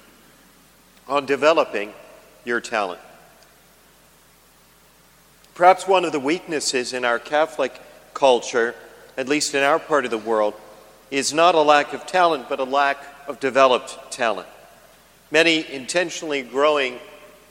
[1.08, 1.94] on developing
[2.46, 3.00] your talent.
[5.56, 7.80] Perhaps one of the weaknesses in our Catholic
[8.16, 8.74] culture,
[9.18, 10.56] at least in our part of the world,
[11.12, 14.48] is not a lack of talent, but a lack of developed talent.
[15.30, 16.98] Many intentionally growing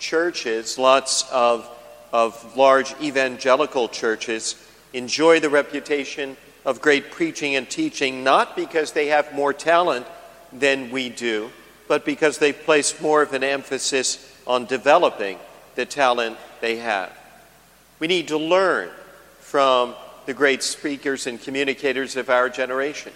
[0.00, 1.68] churches, lots of,
[2.12, 4.56] of large evangelical churches,
[4.92, 10.06] enjoy the reputation of great preaching and teaching, not because they have more talent
[10.52, 11.50] than we do,
[11.86, 15.38] but because they've placed more of an emphasis on developing
[15.76, 17.16] the talent they have.
[18.02, 18.90] We need to learn
[19.38, 19.94] from
[20.26, 23.12] the great speakers and communicators of our generation.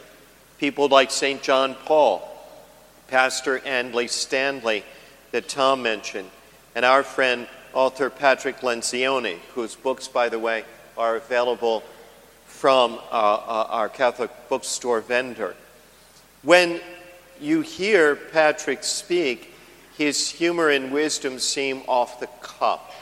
[0.59, 1.42] People like St.
[1.42, 2.22] John Paul,
[3.09, 4.85] Pastor Andy Stanley,
[5.33, 6.31] that Tom mentioned,
[6.77, 10.64] and our friend author Patrick Lencioni, whose books, by the way,
[10.96, 11.83] are available
[12.46, 15.57] from uh, uh, our Catholic bookstore vendor.
[16.42, 16.81] When
[17.40, 19.53] you hear Patrick speak,
[19.99, 22.96] his humor and wisdom seem off the cuff.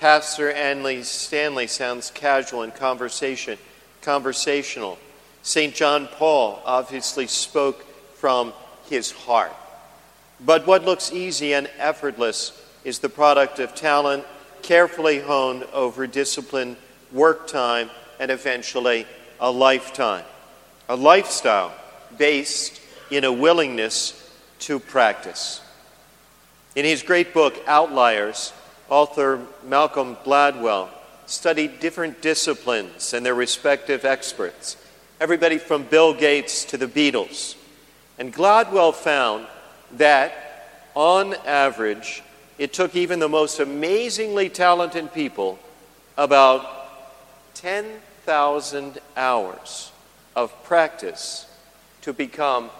[0.00, 3.58] Pastor Andy Stanley sounds casual and conversation,
[4.00, 4.98] conversational.
[5.42, 5.74] St.
[5.74, 7.84] John Paul obviously spoke
[8.14, 8.54] from
[8.88, 9.52] his heart.
[10.40, 14.24] But what looks easy and effortless is the product of talent
[14.62, 16.78] carefully honed over discipline,
[17.12, 19.06] work time and eventually
[19.38, 20.24] a lifetime.
[20.88, 21.74] A lifestyle
[22.16, 25.60] based in a willingness to practice.
[26.74, 28.54] In his great book, Outliers,
[28.90, 30.88] author Malcolm Gladwell
[31.26, 34.76] studied different disciplines and their respective experts,
[35.20, 37.54] everybody from Bill Gates to the Beatles.
[38.18, 39.46] And Gladwell found
[39.92, 40.32] that,
[40.94, 42.22] on average,
[42.58, 45.58] it took even the most amazingly talented people
[46.18, 46.66] about
[47.54, 49.92] 10,000 hours
[50.36, 51.46] of practice
[52.02, 52.70] to become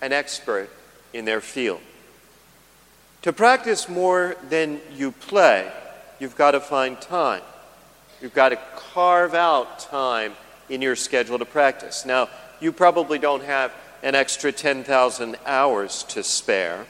[0.00, 0.68] an expert
[1.12, 1.80] in their field.
[3.26, 5.68] To practice more than you play,
[6.20, 7.42] you've got to find time.
[8.22, 10.34] You've got to carve out time
[10.68, 12.06] in your schedule to practice.
[12.06, 12.28] Now,
[12.60, 13.72] you probably don't have
[14.04, 16.86] an extra 10,000 hours to spare,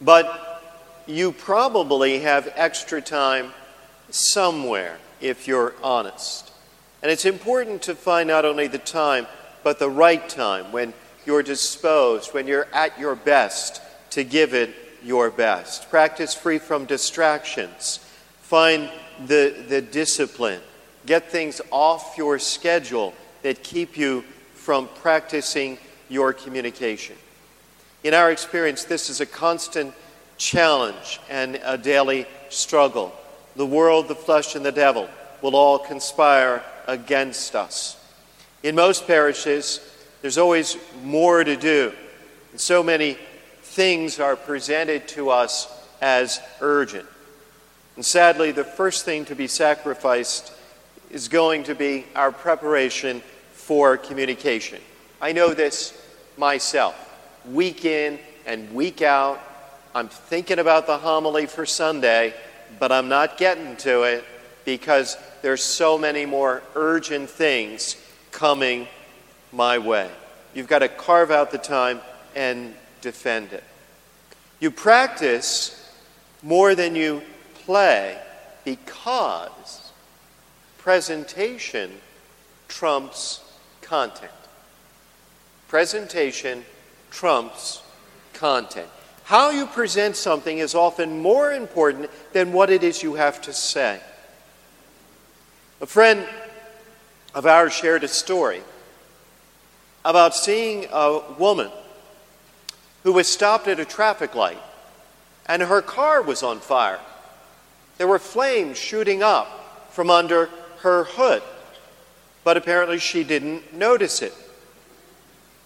[0.00, 0.62] but
[1.06, 3.52] you probably have extra time
[4.08, 6.52] somewhere if you're honest.
[7.02, 9.26] And it's important to find not only the time,
[9.62, 10.94] but the right time when
[11.26, 13.82] you're disposed, when you're at your best
[14.12, 15.88] to give it your best.
[15.88, 18.00] Practice free from distractions.
[18.40, 18.90] Find
[19.26, 20.60] the, the discipline.
[21.06, 25.78] Get things off your schedule that keep you from practicing
[26.08, 27.14] your communication.
[28.02, 29.94] In our experience, this is a constant
[30.38, 33.14] challenge and a daily struggle.
[33.54, 35.08] The world, the flesh, and the devil
[35.40, 37.96] will all conspire against us.
[38.62, 39.80] In most parishes,
[40.20, 41.92] there's always more to do.
[42.50, 43.16] And so many
[43.76, 45.68] things are presented to us
[46.00, 47.06] as urgent.
[47.96, 50.50] And sadly, the first thing to be sacrificed
[51.10, 53.20] is going to be our preparation
[53.52, 54.80] for communication.
[55.20, 55.92] I know this
[56.38, 56.94] myself.
[57.52, 59.40] Week in and week out,
[59.94, 62.32] I'm thinking about the homily for Sunday,
[62.78, 64.24] but I'm not getting to it
[64.64, 67.96] because there's so many more urgent things
[68.32, 68.88] coming
[69.52, 70.10] my way.
[70.54, 72.00] You've got to carve out the time
[72.34, 73.64] and defend it.
[74.60, 75.92] You practice
[76.42, 77.22] more than you
[77.54, 78.18] play
[78.64, 79.92] because
[80.78, 81.90] presentation
[82.68, 83.40] trumps
[83.82, 84.32] content.
[85.68, 86.64] Presentation
[87.10, 87.82] trumps
[88.32, 88.88] content.
[89.24, 93.52] How you present something is often more important than what it is you have to
[93.52, 94.00] say.
[95.80, 96.26] A friend
[97.34, 98.62] of ours shared a story
[100.04, 101.70] about seeing a woman
[103.06, 104.60] who was stopped at a traffic light
[105.46, 106.98] and her car was on fire.
[107.98, 110.50] There were flames shooting up from under
[110.80, 111.40] her hood,
[112.42, 114.34] but apparently she didn't notice it.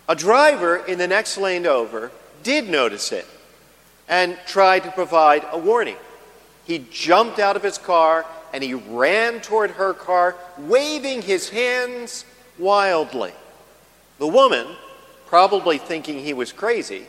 [0.07, 2.13] A driver in the next lane over
[2.43, 3.27] did notice it
[4.07, 5.97] and tried to provide a warning.
[6.67, 12.27] He jumped out of his car and he ran toward her car, waving his hands
[12.59, 13.33] wildly.
[14.19, 14.67] The woman,
[15.25, 17.07] probably thinking he was crazy,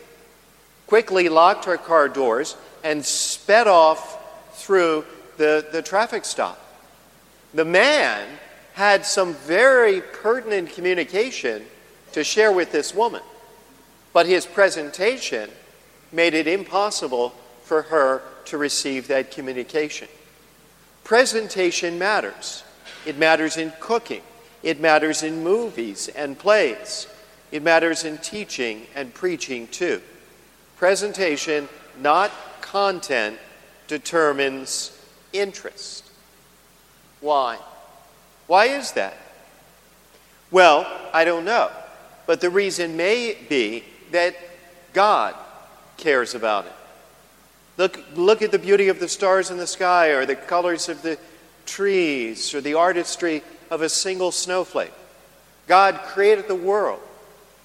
[0.92, 4.20] quickly locked her car doors and sped off
[4.56, 5.06] through
[5.38, 6.60] the, the traffic stop.
[7.54, 8.28] The man
[8.74, 11.64] had some very pertinent communication
[12.12, 13.22] to share with this woman,
[14.12, 15.50] but his presentation
[16.12, 17.30] made it impossible
[17.64, 20.10] for her to receive that communication.
[21.06, 22.66] Presentation matters.
[23.06, 24.24] It matters in cooking,
[24.62, 27.08] it matters in movies and plays,
[27.50, 30.02] it matters in teaching and preaching too.
[30.82, 31.70] Presentation,
[32.00, 33.38] not content,
[33.86, 35.00] determines
[35.32, 36.10] interest.
[37.20, 37.60] Why?
[38.48, 39.16] Why is that?
[40.50, 41.70] Well, I don't know.
[42.26, 44.36] But the reason may be that
[44.92, 45.36] God
[45.98, 46.74] cares about it.
[47.78, 51.04] Look, look at the beauty of the stars in the sky, or the colors of
[51.04, 51.20] the
[51.68, 54.94] trees, or the artistry of a single snowflake.
[55.68, 57.02] God created the world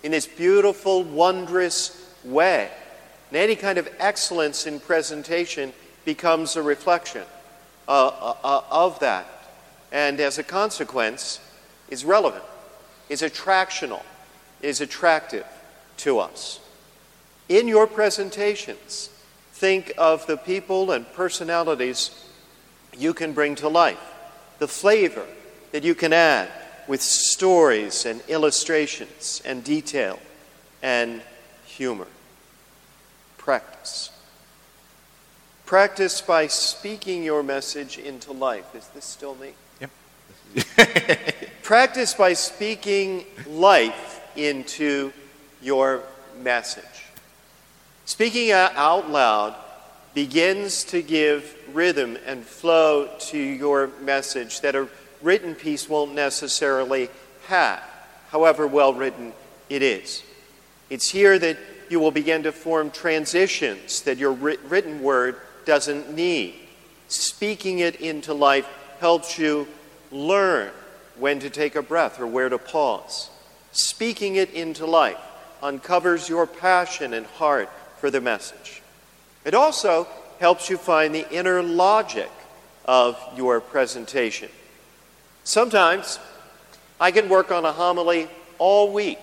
[0.02, 2.70] in this beautiful, wondrous way.
[3.28, 5.72] And any kind of excellence in presentation
[6.04, 7.24] becomes a reflection
[7.88, 9.26] uh, uh, uh of that.
[9.92, 11.40] And as a consequence,
[11.88, 12.44] is relevant,
[13.08, 14.02] is attractional,
[14.60, 15.46] is attractive
[15.98, 16.60] to us.
[17.48, 19.08] In your presentations,
[19.52, 22.10] think of the people and personalities
[22.96, 24.14] you can bring to life,
[24.58, 25.26] the flavor
[25.72, 26.50] that you can add
[26.88, 30.18] with stories and illustrations and detail
[30.82, 31.22] and
[31.64, 32.06] humor.
[33.46, 34.10] Practice.
[35.66, 38.74] Practice by speaking your message into life.
[38.74, 39.52] Is this still me?
[39.80, 39.90] Yep.
[41.62, 45.12] Practice by speaking life into
[45.62, 46.02] your
[46.42, 47.04] message.
[48.04, 49.54] Speaking out loud
[50.12, 54.88] begins to give rhythm and flow to your message that a
[55.22, 57.08] written piece won't necessarily
[57.46, 57.84] have,
[58.30, 59.32] however well written
[59.70, 60.24] it is.
[60.90, 61.58] It's here that
[61.90, 66.54] you will begin to form transitions that your written word doesn't need.
[67.08, 68.68] Speaking it into life
[69.00, 69.68] helps you
[70.10, 70.70] learn
[71.18, 73.30] when to take a breath or where to pause.
[73.72, 75.18] Speaking it into life
[75.62, 78.82] uncovers your passion and heart for the message.
[79.44, 80.06] It also
[80.38, 82.30] helps you find the inner logic
[82.84, 84.48] of your presentation.
[85.44, 86.18] Sometimes
[87.00, 88.28] I can work on a homily
[88.58, 89.18] all week.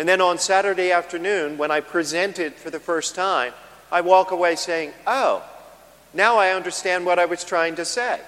[0.00, 3.52] And then on Saturday afternoon, when I present it for the first time,
[3.92, 5.44] I walk away saying, Oh,
[6.14, 8.18] now I understand what I was trying to say.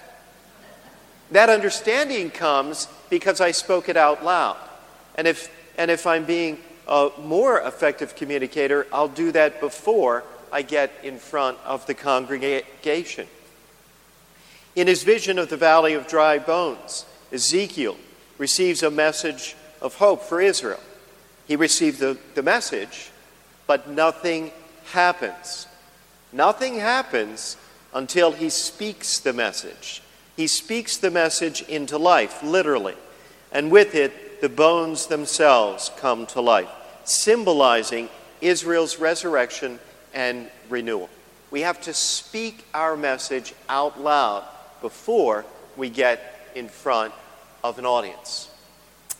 [1.30, 4.58] That understanding comes because I spoke it out loud.
[5.14, 10.60] And if, and if I'm being a more effective communicator, I'll do that before I
[10.60, 13.26] get in front of the congregation.
[14.76, 17.96] In his vision of the valley of dry bones, Ezekiel
[18.36, 20.80] receives a message of hope for Israel.
[21.46, 23.10] He received the, the message,
[23.66, 24.52] but nothing
[24.92, 25.66] happens.
[26.32, 27.56] Nothing happens
[27.94, 30.02] until he speaks the message.
[30.36, 32.94] He speaks the message into life, literally,
[33.52, 36.70] and with it, the bones themselves come to life,
[37.04, 38.08] symbolizing
[38.40, 39.78] Israel's resurrection
[40.14, 41.08] and renewal.
[41.50, 44.44] We have to speak our message out loud
[44.80, 45.44] before
[45.76, 47.12] we get in front
[47.62, 48.50] of an audience.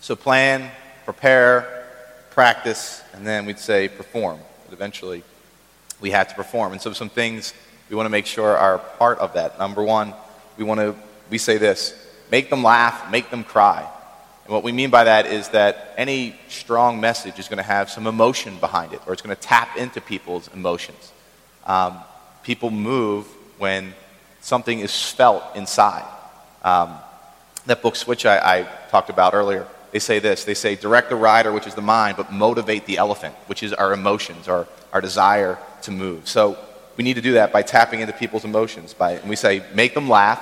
[0.00, 0.70] So, plan,
[1.04, 1.82] prepare,
[2.35, 4.39] practice, and then we'd say perform.
[4.64, 5.22] But eventually,
[6.01, 6.72] we have to perform.
[6.72, 7.55] And so, some things
[7.91, 9.59] we want to make sure are part of that.
[9.59, 10.14] Number one,
[10.57, 10.95] we want to,
[11.30, 11.95] we say this
[12.30, 13.87] make them laugh, make them cry.
[14.45, 17.91] And what we mean by that is that any strong message is going to have
[17.91, 21.12] some emotion behind it, or it's going to tap into people's emotions.
[21.66, 21.99] Um,
[22.43, 23.26] people move
[23.59, 23.95] when
[24.41, 26.05] something is felt inside.
[26.64, 26.95] Um,
[27.66, 30.45] that book Switch I, I talked about earlier, they say this.
[30.45, 33.72] They say, direct the rider, which is the mind, but motivate the elephant, which is
[33.72, 36.28] our emotions, our, our desire to move.
[36.28, 36.59] So
[36.97, 38.95] we need to do that by tapping into people's emotions.
[38.95, 40.40] By, and we say, make them laugh,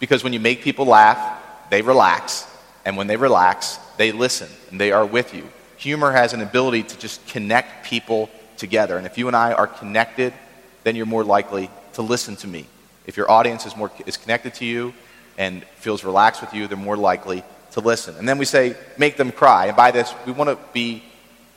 [0.00, 2.46] because when you make people laugh, they relax.
[2.84, 5.48] And when they relax, they listen and they are with you.
[5.78, 8.28] Humor has an ability to just connect people
[8.58, 8.98] together.
[8.98, 10.34] And if you and I are connected,
[10.82, 12.66] then you're more likely to listen to me.
[13.06, 14.92] If your audience is, more, is connected to you
[15.38, 17.42] and feels relaxed with you, they're more likely
[17.74, 18.16] to listen.
[18.16, 19.66] And then we say, make them cry.
[19.66, 21.02] And by this, we want to be,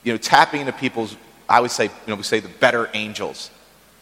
[0.02, 1.16] you know, tapping into people's,
[1.48, 3.50] I would say, you know, we say the better angels,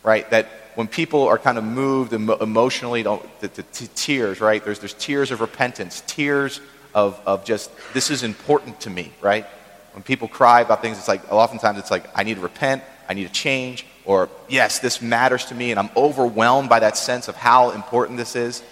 [0.03, 0.29] right?
[0.31, 0.47] That
[0.77, 4.65] when people are kind of moved emo- emotionally to, to, to, tears, right?
[4.65, 6.61] There's, there's tears of repentance, tears
[6.95, 9.45] of, of just, this is important to me, right?
[9.93, 13.15] When people cry about things, it's like, oftentimes it's like, I need to repent, I
[13.15, 17.29] need to change, or yes, this matters to me, and I'm overwhelmed by that sense
[17.29, 18.63] of how important this is.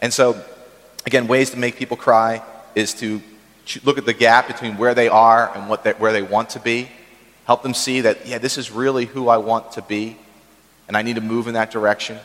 [0.00, 0.42] And so,
[1.06, 2.42] again, ways to make people cry
[2.78, 3.20] is to
[3.84, 6.60] look at the gap between where they are and what they, where they want to
[6.60, 6.88] be.
[7.44, 10.16] Help them see that, yeah, this is really who I want to be,
[10.86, 12.16] and I need to move in that direction.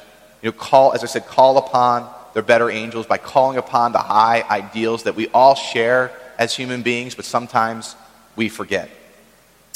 [0.42, 4.00] You know, call, as I said, call upon their better angels by calling upon the
[4.00, 7.96] high ideals that we all share as human beings, but sometimes
[8.36, 8.90] we forget.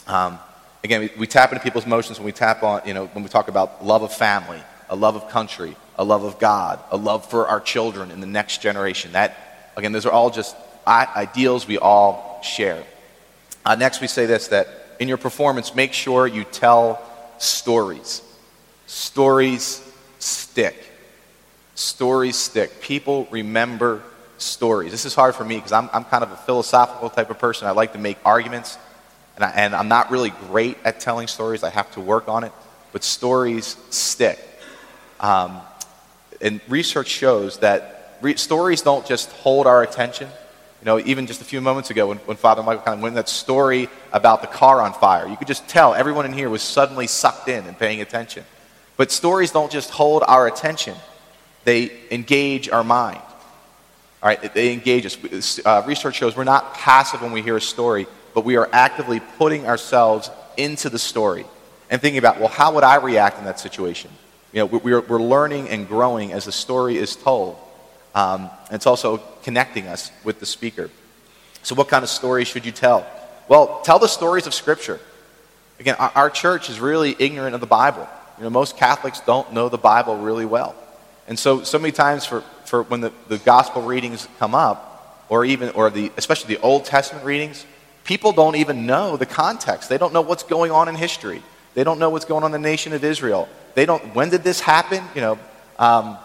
[0.08, 0.40] Um,
[0.84, 3.30] again, we, we, tap into people's emotions when we tap on, you know, when we
[3.30, 7.30] talk about love of family, a love of country, a love of God, a love
[7.30, 9.12] for our children and the next generation.
[9.12, 10.56] That, again, those are all just
[10.88, 12.84] ideals we all share.
[13.66, 14.68] Uh, next, we say this that
[15.00, 17.02] in your performance, make sure you tell
[17.38, 18.22] stories.
[18.88, 19.84] Stories
[20.20, 20.76] stick.
[21.76, 22.82] Stories stick.
[22.82, 24.02] People remember
[24.38, 24.92] stories.
[24.92, 27.68] This is hard for me because I'm, I'm kind of a philosophical type of person.
[27.68, 28.78] I like to make arguments,
[29.36, 31.64] and, I, and I'm not really great at telling stories.
[31.64, 32.52] I have to work on it.
[32.94, 34.40] But stories stick.
[35.20, 35.60] Um,
[36.42, 40.30] and research shows that re- stories don't just hold our attention.
[40.82, 43.16] You know, even just a few moments ago when, when Father Michael kind of went
[43.16, 46.62] that story about the car on fire, you could just tell everyone in here was
[46.62, 48.44] suddenly sucked in and paying attention.
[48.96, 50.96] But stories don't just hold our attention,
[51.64, 53.22] they engage our mind.
[54.22, 55.60] All right, they engage us.
[55.64, 59.20] Uh, research shows we're not passive when we hear a story, but we are actively
[59.38, 61.46] putting ourselves into the story
[61.90, 64.12] and thinking about, well, how would I react in that situation?
[64.52, 67.58] You know, we're, we're learning and growing as the story is told.
[68.18, 70.90] Um, it's also connecting us with the speaker.
[71.62, 73.06] So, what kind of story should you tell?
[73.48, 75.00] Well, tell the stories of Scripture.
[75.80, 78.10] Again, our, our church is really ignorant of the Bible.
[78.40, 80.76] You know, most Catholics don't know the Bible really well.
[81.28, 85.46] And so, so many times for, for when the, the gospel readings come up, or
[85.46, 87.68] even, or the, especially the Old Testament readings,
[88.04, 89.90] people don't even know the context.
[89.90, 91.44] They don't know what's going on in history.
[91.76, 93.48] They don't know what's going on in the nation of Israel.
[93.76, 95.04] They don't, when did this happen?
[95.14, 95.40] You know,
[95.78, 96.18] um,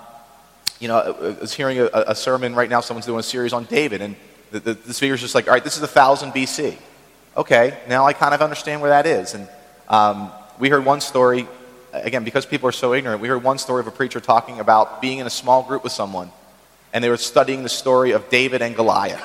[0.83, 3.65] you know, I was hearing a, a, sermon right now, someone's doing a series on
[3.67, 4.17] David, and
[4.51, 6.77] the, the, the speaker's just like, all right, this is 1000 BC.
[7.37, 9.35] Okay, now I kind of understand where that is.
[9.35, 9.49] And
[9.89, 11.47] um, we heard one story
[11.93, 15.01] again, because people are so ignorant, we heard one story of a preacher talking about
[15.01, 16.33] being in a small group with someone,
[16.93, 19.23] and they were studying the story of David and Goliath,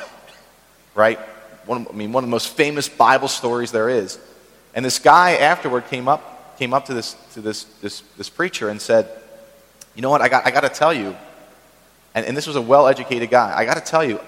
[0.94, 1.18] right?
[1.66, 4.20] One, I mean, one of the most famous Bible stories there is.
[4.76, 8.70] And this guy afterward came up, came up to this, to this, this, this preacher
[8.70, 9.10] and said,
[9.96, 11.16] You know what, I got, I got to tell you,
[12.14, 14.20] and, and this was a well educated guy, I got to tell you,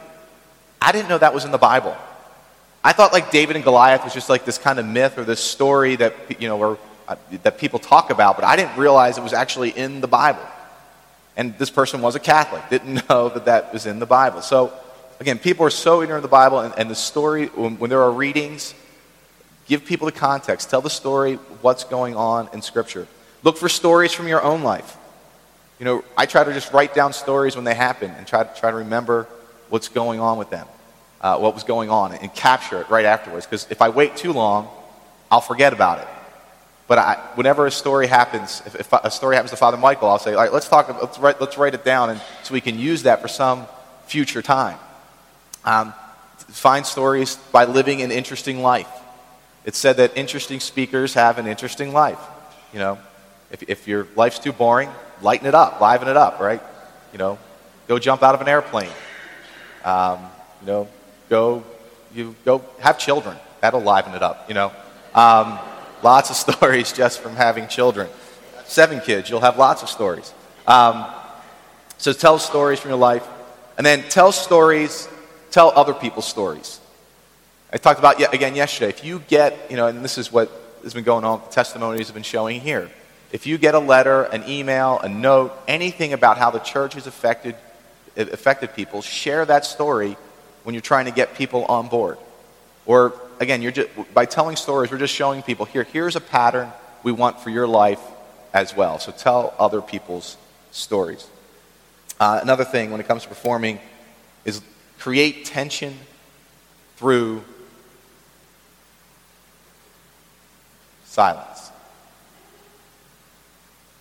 [0.82, 1.96] I didn't know that was in the Bible.
[2.84, 5.42] I thought like David and Goliath was just like this kind of myth or this
[5.42, 6.78] story that, you know, where
[7.08, 10.46] uh, that people talk about, but I didn't realize it was actually in the Bible.
[11.36, 14.42] And this person was a Catholic, didn't know that that was in the Bible.
[14.42, 14.72] So,
[15.20, 18.02] again, people are so ignorant of the Bible, and, and the story, when, when there
[18.04, 18.76] are readings,
[19.66, 20.70] give people the context.
[20.70, 23.08] Tell the story, what's going on in Scripture.
[23.42, 24.98] Look for stories from your own life.
[25.80, 28.60] You know, I try to just write down stories when they happen and try to,
[28.60, 29.28] try to remember
[29.70, 30.68] what's going on with them,
[31.22, 33.46] uh, what was going on, and capture it right afterwards.
[33.46, 34.68] Because if I wait too long,
[35.32, 36.08] I'll forget about it.
[36.88, 40.20] But I, whenever a story happens, if, if, a story happens to Father Michael, I'll
[40.20, 42.78] say, all right, let's talk, let's write, let's write it down and, so we can
[42.78, 43.66] use that for some
[44.08, 44.78] future time.
[45.64, 45.94] Um,
[46.36, 48.90] find stories by living an interesting life.
[49.66, 52.20] It's said that interesting speakers have an interesting life.
[52.74, 52.98] You know,
[53.52, 54.90] if, if your life's too boring,
[55.22, 56.62] lighten it up, liven it up, right?
[57.12, 57.40] You know,
[57.88, 58.92] go jump out of an airplane.
[59.84, 60.20] Um,
[60.62, 60.88] you know,
[61.30, 61.64] go,
[62.14, 63.38] you go have children.
[63.62, 64.72] That'll liven it up, you know.
[65.14, 65.60] Um,
[66.02, 68.10] Lots of stories just from having children.
[68.66, 70.34] Seven kids, you'll have lots of stories.
[70.68, 71.06] Um,
[71.98, 73.28] so tell stories from your life.
[73.78, 75.08] And then tell stories,
[75.52, 76.80] tell other people's stories.
[77.72, 78.90] I talked about, again, yesterday.
[78.90, 80.52] If you get, you know, and this is what
[80.84, 82.90] has been going on, the testimonies have been showing here.
[83.32, 87.06] If you get a letter, an email, a note, anything about how the church has
[87.06, 87.56] affected,
[88.16, 90.18] affected people, share that story
[90.64, 92.18] when you're trying to get people on board.
[92.86, 96.72] Or again, you're just, by telling stories, we're just showing people here, here's a pattern
[97.04, 98.02] we want for your life
[98.54, 99.00] as well.
[99.00, 100.38] So tell other people's
[100.72, 101.28] stories.
[102.20, 103.80] Uh, another thing when it comes to performing
[104.44, 104.62] is
[104.98, 105.98] create tension
[106.98, 107.44] through
[111.06, 111.49] silence.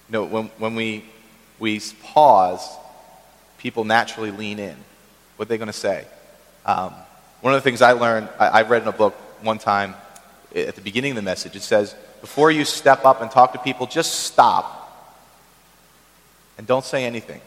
[0.09, 1.05] You know, when, when we,
[1.59, 2.77] we pause,
[3.59, 4.77] people naturally lean in.
[5.37, 6.07] What are they going to say?
[6.65, 6.95] Um,
[7.41, 9.95] one of the things I learned, I, I read in a book one time
[10.55, 13.59] at the beginning of the message, it says, before you step up and talk to
[13.59, 14.75] people, just stop
[16.57, 17.41] and don't say anything.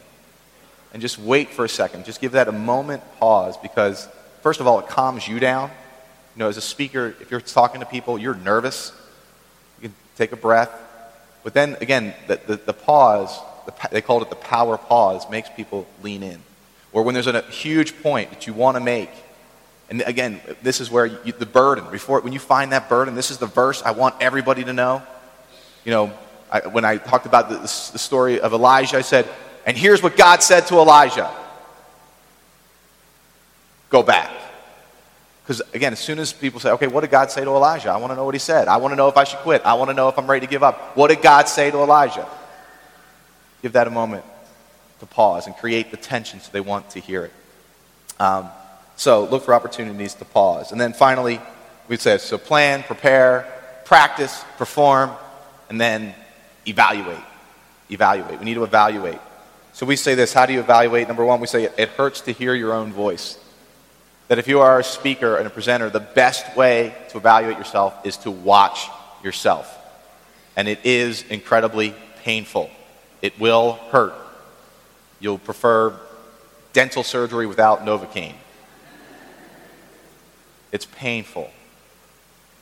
[0.92, 2.04] And just wait for a second.
[2.04, 4.08] Just give that a moment pause because,
[4.42, 5.70] first of all, it calms you down.
[6.36, 8.92] You know, as a speaker, if you're talking to people, you're nervous.
[9.80, 10.70] You can take a breath.
[11.44, 15.48] But then again, the, the, the pause, the, they called it the power pause, makes
[15.50, 16.40] people lean in.
[16.92, 19.10] Or when there's a huge point that you want to make,
[19.88, 23.30] and again, this is where you, the burden, before, when you find that burden, this
[23.30, 25.02] is the verse I want everybody to know.
[25.84, 26.12] You know,
[26.50, 29.28] I, when I talked about the, the story of Elijah, I said,
[29.66, 31.30] and here's what God said to Elijah
[33.90, 34.30] go back.
[35.42, 37.90] Because again, as soon as people say, okay, what did God say to Elijah?
[37.90, 38.68] I want to know what he said.
[38.68, 39.62] I want to know if I should quit.
[39.64, 40.96] I want to know if I'm ready to give up.
[40.96, 42.28] What did God say to Elijah?
[43.60, 44.24] Give that a moment
[45.00, 47.32] to pause and create the tension so they want to hear it.
[48.20, 48.48] Um,
[48.96, 50.70] so look for opportunities to pause.
[50.70, 51.40] And then finally,
[51.88, 53.52] we say so plan, prepare,
[53.84, 55.10] practice, perform,
[55.68, 56.14] and then
[56.66, 57.18] evaluate.
[57.90, 58.38] Evaluate.
[58.38, 59.18] We need to evaluate.
[59.72, 61.08] So we say this how do you evaluate?
[61.08, 63.38] Number one, we say it hurts to hear your own voice.
[64.32, 67.94] That if you are a speaker and a presenter, the best way to evaluate yourself
[68.06, 68.88] is to watch
[69.22, 69.78] yourself.
[70.56, 72.70] And it is incredibly painful.
[73.20, 74.14] It will hurt.
[75.20, 76.00] You'll prefer
[76.72, 78.32] dental surgery without Novocaine.
[80.72, 81.50] It's painful.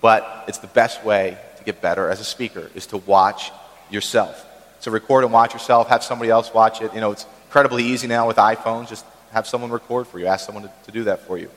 [0.00, 3.52] But it's the best way to get better as a speaker is to watch
[3.92, 4.44] yourself.
[4.80, 6.92] So record and watch yourself, have somebody else watch it.
[6.94, 8.88] You know, it's incredibly easy now with iPhones.
[8.88, 10.26] Just have someone record for you.
[10.26, 11.48] Ask someone to, to do that for you.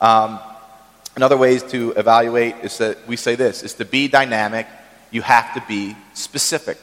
[0.00, 0.38] Um,
[1.16, 4.66] another ways to evaluate is that we say this, is to be dynamic,
[5.10, 6.78] you have to be specific.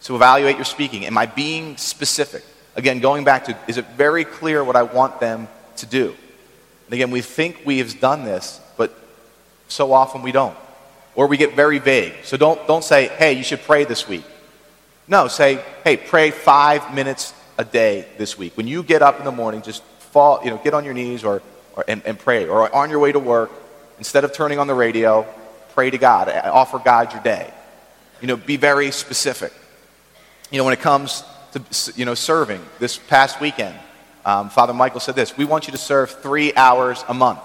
[0.00, 1.06] So evaluate your speaking.
[1.06, 2.44] Am I being specific?
[2.74, 6.14] Again, going back to, is it very clear what I want them to do?
[6.86, 8.92] And again, we think we have done this, but
[9.68, 10.56] so often we don't.
[11.14, 12.14] Or we get very vague.
[12.24, 14.24] So don't, don't say, hey, you should pray this week.
[15.06, 18.56] No, say, hey, pray five minutes a day this week.
[18.56, 21.22] When you get up in the morning, just fall, you know, get on your knees
[21.22, 21.42] or,
[21.74, 22.46] or and, and pray.
[22.46, 23.50] Or on your way to work,
[23.98, 25.26] instead of turning on the radio,
[25.74, 26.28] pray to God.
[26.28, 27.52] Offer God your day.
[28.20, 29.52] You know, be very specific.
[30.50, 33.74] You know, when it comes to, you know, serving this past weekend,
[34.24, 37.40] um, Father Michael said this We want you to serve three hours a month.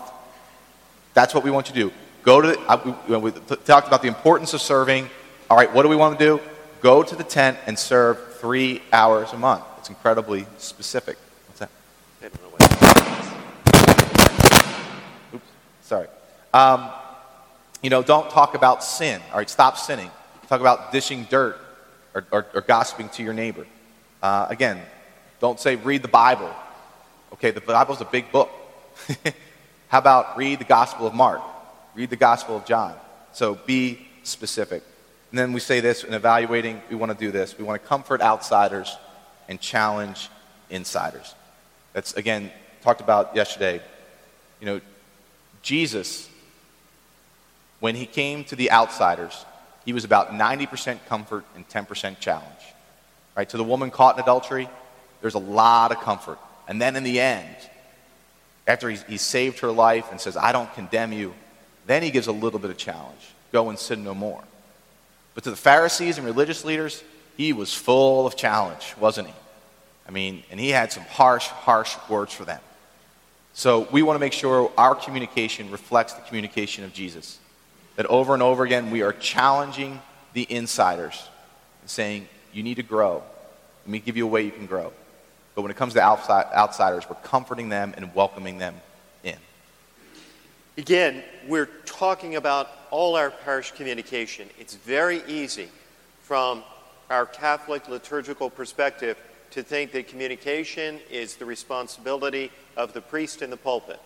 [1.14, 1.94] That's what we want you to do.
[2.24, 5.10] Go to, uh, we, we talked about the importance of serving.
[5.50, 6.42] All right, what do we want to do?
[6.82, 9.64] Go to the tent and serve three hours a month.
[9.80, 11.18] It's incredibly specific.
[11.48, 11.70] What's that?
[15.34, 15.46] Oops,
[15.88, 16.08] sorry.
[16.54, 16.90] Um,
[17.82, 19.22] you know, don't talk about sin.
[19.32, 20.12] All right, stop sinning.
[20.48, 21.60] Talk about dishing dirt
[22.14, 23.66] or, or, or gossiping to your neighbor.
[24.22, 24.82] Uh, again,
[25.40, 26.54] don't say read the Bible
[27.34, 28.50] Okay, the Bible's a big book.
[29.90, 31.42] How about read the Gospel of Mark?
[31.94, 32.96] Read the Gospel of John.
[33.34, 34.84] So be specific.
[35.32, 37.58] And then we say this in evaluating, we want to do this.
[37.58, 38.98] We want to comfort outsiders
[39.50, 40.30] and challenge
[40.70, 41.36] insiders.
[41.94, 43.82] That's, again, talked about yesterday.
[44.62, 44.82] You know,
[45.68, 46.30] Jesus,
[47.82, 49.46] when he came to the outsiders,
[49.84, 52.48] he was about 90% comfort and 10% challenge.
[53.36, 53.50] Right?
[53.50, 54.70] To the woman caught in adultery,
[55.20, 56.40] there's a lot of comfort.
[56.70, 57.54] And then in the end,
[58.66, 61.34] after he, saved her life and says, I don't condemn you,
[61.86, 64.44] then he gives a little bit of challenge go and sin no more.
[65.36, 67.04] But to the Pharisees and religious leaders,
[67.36, 69.34] he was full of challenge, wasn't he?
[70.08, 72.62] I mean, and he had some harsh, harsh words for them.
[73.58, 77.40] So we want to make sure our communication reflects the communication of Jesus.
[77.96, 80.00] That over and over again, we are challenging
[80.34, 81.28] the insiders
[81.82, 83.24] and saying, You need to grow.
[83.84, 84.94] Let me give you a way you can grow.
[85.56, 88.76] But when it comes to outside, outsiders, we're comforting them and welcoming them
[89.24, 89.38] in.
[90.78, 94.48] Again, we're talking about all our parish communication.
[94.60, 95.70] It's very easy
[96.22, 96.64] from
[97.10, 99.18] our Catholic liturgical perspective
[99.50, 104.00] to think that communication is the responsibility of the priest in the pulpit,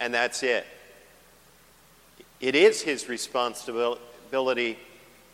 [0.00, 0.66] and that's it.
[2.40, 4.78] It is his responsibility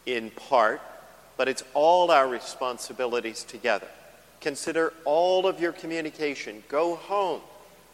[0.05, 0.83] in part,
[1.37, 3.89] but it's all our responsibilities together.
[4.41, 6.63] Consider all of your communication.
[6.69, 7.41] Go home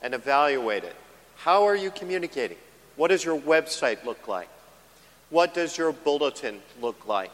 [0.03, 0.97] and evaluate it.
[1.37, 2.57] How are you communicating?
[2.97, 4.49] What does your website look like?
[5.31, 7.31] What does your bulletin look like?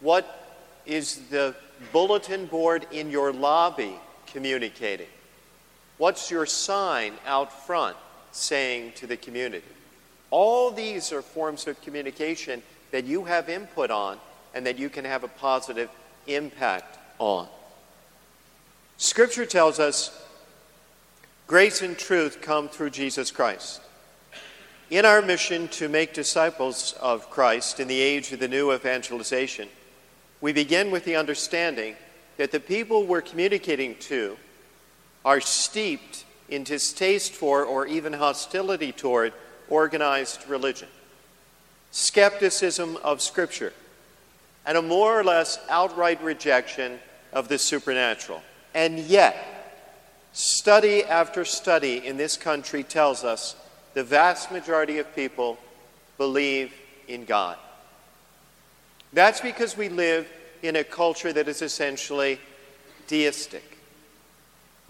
[0.00, 1.54] What is the
[1.92, 3.94] bulletin board in your lobby
[4.26, 5.08] communicating?
[5.98, 7.96] What's your sign out front
[8.32, 9.66] saying to the community?
[10.30, 14.18] All these are forms of communication that you have input on
[14.54, 15.88] and that you can have a positive
[16.26, 17.46] impact on.
[18.96, 20.10] Scripture tells us
[21.46, 23.80] grace and truth come through Jesus Christ.
[24.90, 29.68] In our mission to make disciples of Christ in the age of the new evangelization,
[30.40, 31.96] we begin with the understanding
[32.36, 34.36] that the people we're communicating to
[35.24, 39.32] are steeped in distaste for or even hostility toward
[39.68, 40.88] organized religion,
[41.90, 43.72] skepticism of Scripture,
[44.66, 46.98] and a more or less outright rejection
[47.32, 48.42] of the supernatural.
[48.74, 49.36] And yet,
[50.32, 53.56] study after study in this country tells us
[53.94, 55.58] the vast majority of people
[56.18, 56.72] believe
[57.08, 57.56] in God.
[59.12, 60.28] That's because we live
[60.62, 62.40] in a culture that is essentially
[63.06, 63.73] deistic.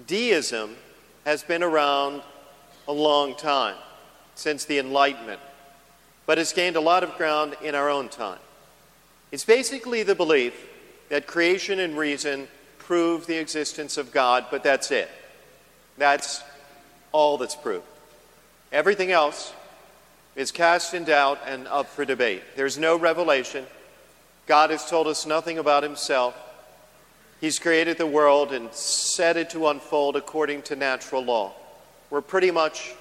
[0.06, 0.76] Deism
[1.24, 2.22] has been around
[2.86, 3.76] a long time,
[4.34, 5.40] since the Enlightenment,
[6.26, 8.38] but has gained a lot of ground in our own time.
[9.30, 10.54] It's basically the belief
[11.08, 15.08] that creation and reason prove the existence of God, but that's it.
[15.96, 16.42] That's
[17.12, 17.86] all that's proved.
[18.72, 19.52] Everything else
[20.36, 22.42] is cast in doubt and up for debate.
[22.56, 23.64] There's no revelation.
[24.46, 26.34] God has told us nothing about himself.
[27.44, 31.52] He's created the world and set it to unfold according to natural law.
[32.08, 32.94] We're pretty much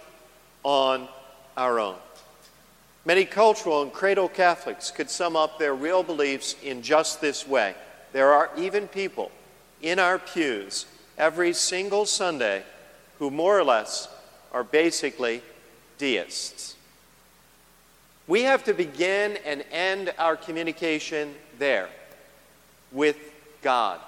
[0.64, 1.08] on
[1.56, 1.96] our own.
[3.06, 7.74] Many cultural and cradle Catholics could sum up their real beliefs in just this way.
[8.12, 9.32] There are even people
[9.82, 10.88] in our pews
[11.18, 12.64] every single Sunday
[13.20, 14.10] who more or less
[14.52, 15.42] are basically
[15.98, 16.76] deists.
[18.28, 21.88] We have to begin and end our communication there
[22.92, 23.16] with
[23.62, 24.02] God.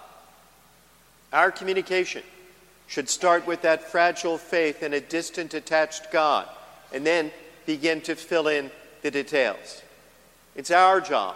[1.34, 2.24] Our communication
[2.88, 6.48] should start with that fragile faith in a distant, attached God
[6.94, 7.32] and then
[7.66, 8.72] begin to fill in
[9.02, 9.82] the details.
[10.56, 11.36] It's our job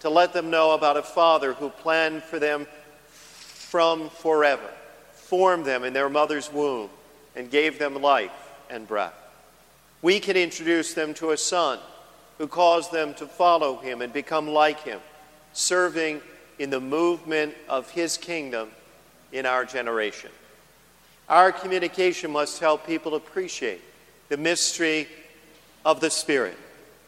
[0.00, 2.66] to let them know about a Father who planned for them
[3.08, 4.70] from forever,
[5.12, 6.88] formed them in their mother's womb,
[7.34, 8.30] and gave them life
[8.70, 9.14] and breath.
[10.02, 11.78] We can introduce them to a son
[12.38, 15.00] who caused them to follow him and become like him,
[15.52, 16.20] serving
[16.58, 18.70] in the movement of his kingdom
[19.32, 20.30] in our generation.
[21.28, 23.80] Our communication must help people appreciate
[24.28, 25.08] the mystery
[25.84, 26.56] of the Spirit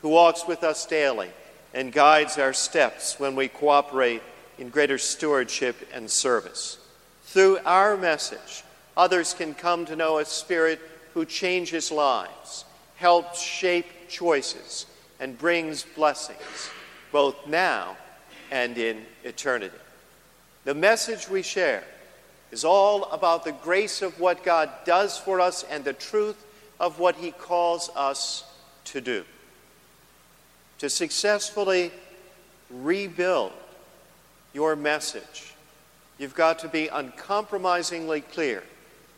[0.02, 1.30] who walks with us daily
[1.74, 4.22] and guides our steps when we cooperate
[4.58, 6.78] in greater stewardship and service.
[7.24, 8.64] Through our message,
[8.96, 10.80] others can come to know a Spirit
[11.14, 12.64] who changes lives
[12.96, 14.86] helps shape choices
[15.20, 16.70] and brings blessings,
[17.12, 17.96] both now
[18.50, 19.76] and in eternity.
[20.64, 21.84] The message we share
[22.50, 26.44] is all about the grace of what God does for us and the truth
[26.80, 28.44] of what He calls us
[28.84, 29.24] to do.
[30.78, 31.92] To successfully
[32.70, 33.52] rebuild
[34.54, 35.54] your message,
[36.18, 38.62] you've got to be uncompromisingly clear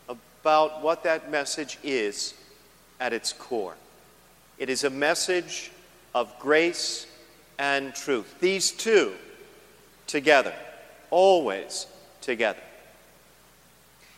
[0.09, 2.33] about what that message is
[2.99, 3.75] at its core.
[4.57, 5.71] It is a message
[6.13, 7.07] of grace
[7.57, 8.39] and truth.
[8.39, 9.13] These two
[10.07, 10.53] together,
[11.09, 11.87] always
[12.21, 12.59] together.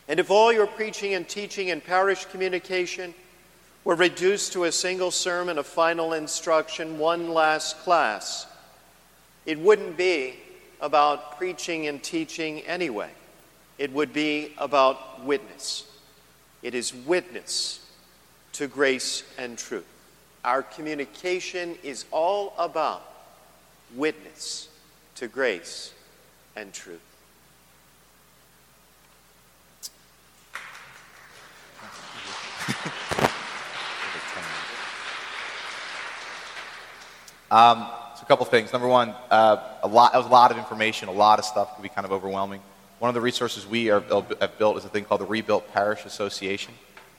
[0.08, 3.14] And if all your preaching and teaching and parish communication
[3.84, 8.46] were reduced to a single sermon, a final instruction, one last class,
[9.46, 10.34] it wouldn't be
[10.80, 13.10] about preaching and teaching anyway.
[13.78, 15.86] It would be about witness.
[16.62, 17.80] It is witness
[18.52, 19.86] to grace and truth.
[20.44, 23.02] Our communication is all about
[23.94, 24.68] witness
[25.16, 25.92] to grace
[26.56, 27.00] and truth.
[37.50, 37.86] Um,
[38.16, 38.72] so a couple things.
[38.72, 41.74] Number one, uh, a lot, that was a lot of information, a lot of stuff
[41.74, 42.60] could be kind of overwhelming.
[42.98, 44.00] One of the resources we are,
[44.40, 46.74] have built is a thing called the Rebuilt Parish Association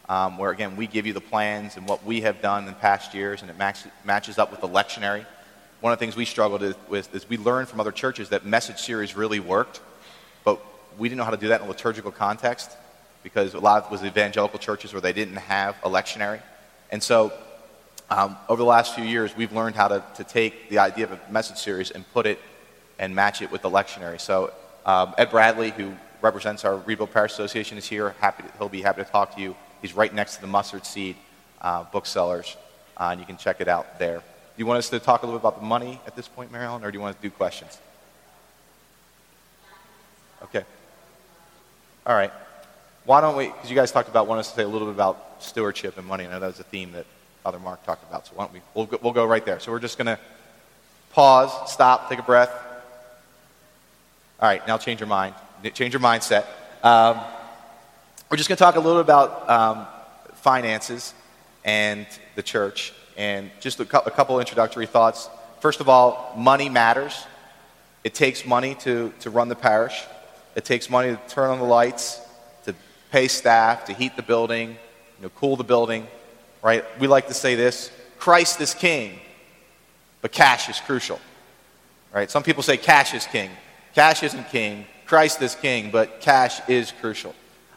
[0.10, 3.14] um, where again we give you the plans and what we have done in past
[3.14, 5.26] years, and it match, matches up with the lectionary.
[5.82, 8.80] One of the things we struggled with is we learned from other churches that message
[8.80, 9.82] series really worked,
[10.44, 10.60] but
[10.98, 12.72] we didn't know how to do that in a liturgical context
[13.26, 16.40] because a lot of it was evangelical churches where they didn't have a lectionary.
[16.92, 17.34] And so
[18.12, 21.12] um, over the last few years, we've learned how to, to take the idea of
[21.12, 22.40] a message series and put it
[23.00, 24.22] and match it with the lectionary.
[24.22, 24.54] So
[24.86, 28.14] um, Ed Bradley, who represents our Rebuilt Parish Association, is here.
[28.20, 29.56] Happy to, he'll be happy to talk to you.
[29.82, 31.16] He's right next to the Mustard Seed
[31.62, 32.56] uh, booksellers,
[32.96, 34.18] uh, and you can check it out there.
[34.20, 34.24] Do
[34.58, 36.84] you want us to talk a little bit about the money at this point, Marilyn,
[36.84, 37.80] or do you want to do questions?
[40.44, 40.64] Okay.
[42.06, 42.32] All right.
[43.06, 44.96] Why don't we, because you guys talked about, want us to say a little bit
[44.96, 46.26] about stewardship and money.
[46.26, 47.06] I know that was a theme that
[47.44, 48.26] Father Mark talked about.
[48.26, 49.60] So why don't we, we'll go, we'll go right there.
[49.60, 50.20] So we're just going to
[51.12, 52.52] pause, stop, take a breath.
[54.40, 55.36] All right, now change your mind,
[55.74, 56.46] change your mindset.
[56.84, 57.20] Um,
[58.30, 59.88] we're just going to talk a little bit about um,
[60.34, 61.14] finances
[61.64, 65.30] and the church, and just a, cu- a couple introductory thoughts.
[65.62, 67.26] First of all, money matters.
[68.04, 70.04] It takes money to, to run the parish.
[70.56, 72.20] It takes money to turn on the lights,
[73.16, 76.06] pay staff, to heat the building, you know, cool the building,
[76.62, 76.84] right?
[77.00, 77.90] We like to say this
[78.20, 79.18] Christ is king,
[80.22, 81.22] but cash is crucial,
[82.14, 82.30] right?
[82.30, 83.52] Some people say cash is king.
[83.94, 84.86] Cash isn't king.
[85.06, 87.34] Christ is king, but cash is crucial.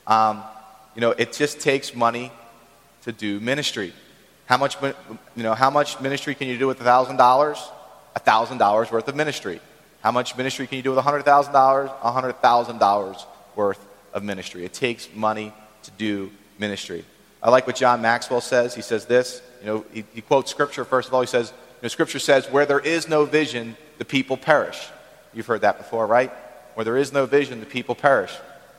[0.09, 0.43] Um,
[0.97, 2.33] you know, it just takes money
[3.03, 3.93] to do ministry.
[4.47, 7.17] How much, you know, how much ministry can you do with $1,000?
[7.17, 9.61] $1,000 worth of ministry.
[10.01, 11.23] How much ministry can you do with $100,000?
[11.23, 14.65] $100,000 worth of ministry.
[14.65, 15.53] It takes money
[15.85, 17.05] to do ministry.
[17.43, 18.75] I like what John Maxwell says.
[18.75, 21.21] He says this, you know, he, he quotes scripture first of all.
[21.21, 24.89] He says, you know, scripture says, where there is no vision, the people perish.
[25.33, 26.33] You've heard that before, right?
[26.75, 28.35] Where there is no vision, the people perish.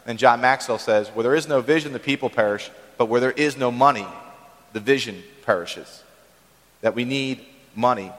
[0.05, 3.31] And John Maxwell says, where there is no vision, the people perish, but where there
[3.31, 4.07] is no money,
[4.73, 6.03] the vision perishes.
[6.81, 8.11] That we need money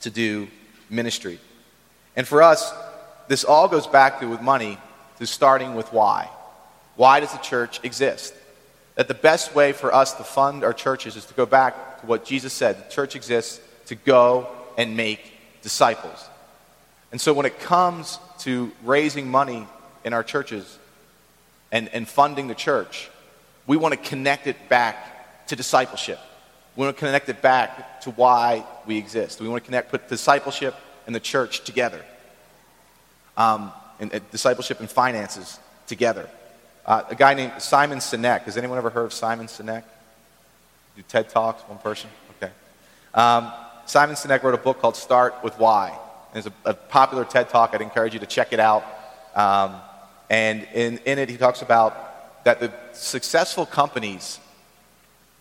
[0.00, 0.48] to do
[0.90, 1.38] ministry.
[2.14, 2.72] And for us,
[3.28, 4.78] this all goes back to, with money,
[5.18, 6.28] to starting with why.
[6.96, 8.34] Why does the church exist?
[8.96, 12.06] That the best way for us to fund our churches is to go back to
[12.06, 16.28] what Jesus said the church exists to go and make disciples.
[17.10, 19.66] And so when it comes to raising money
[20.04, 20.78] in our churches
[21.72, 23.10] and, and funding the church,
[23.66, 26.18] we want to connect it back to discipleship.
[26.76, 29.40] We want to connect it back to why we exist.
[29.40, 30.74] We want to connect, put discipleship
[31.06, 32.04] and the church together.
[33.36, 36.28] Um, and, and discipleship and finances together.
[36.86, 38.42] Uh, a guy named Simon Sinek.
[38.42, 39.82] Has anyone ever heard of Simon Sinek?
[40.96, 42.10] Do TED Talks, one person?
[42.36, 42.52] Okay.
[43.14, 43.52] Um,
[43.86, 45.96] Simon Sinek wrote a book called Start with Why.
[46.34, 47.70] It's a, a, popular TED Talk.
[47.74, 48.84] I'd encourage you to check it out.
[49.34, 49.76] Um,
[50.30, 54.40] and in, in it, he talks about that the successful companies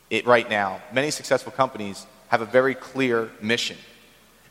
[0.10, 3.78] it, right now, many successful companies have a very clear mission.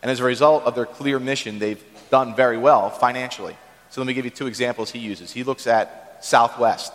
[0.02, 3.56] And as a result of their clear mission, they've done very well financially.
[3.96, 5.32] So let me give you two examples he uses.
[5.32, 6.92] He looks at Southwest.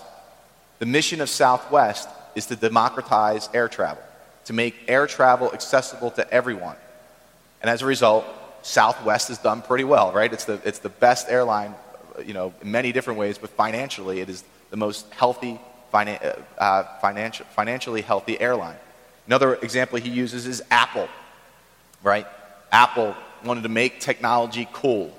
[0.78, 4.04] The mission of Southwest is to democratize air travel,
[4.46, 6.76] to make air travel accessible to everyone.
[7.60, 8.24] And as a result,
[8.62, 10.32] Southwest has done pretty well, right?
[10.32, 11.74] It's the, it's the best airline,
[12.24, 15.60] you know, in many different ways, but financially, it is the most healthy,
[15.92, 18.78] finan- uh, financial, financially healthy airline.
[19.26, 21.10] Another example he uses is Apple,
[22.04, 22.28] right?
[22.72, 25.12] Apple wanted to make technology cool.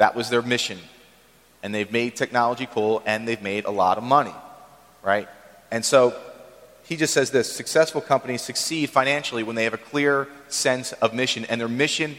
[0.00, 0.78] That was their mission.
[1.62, 4.32] And they've made technology cool and they've made a lot of money,
[5.02, 5.28] right?
[5.70, 6.18] And so
[6.84, 11.12] he just says this successful companies succeed financially when they have a clear sense of
[11.12, 12.16] mission, and their mission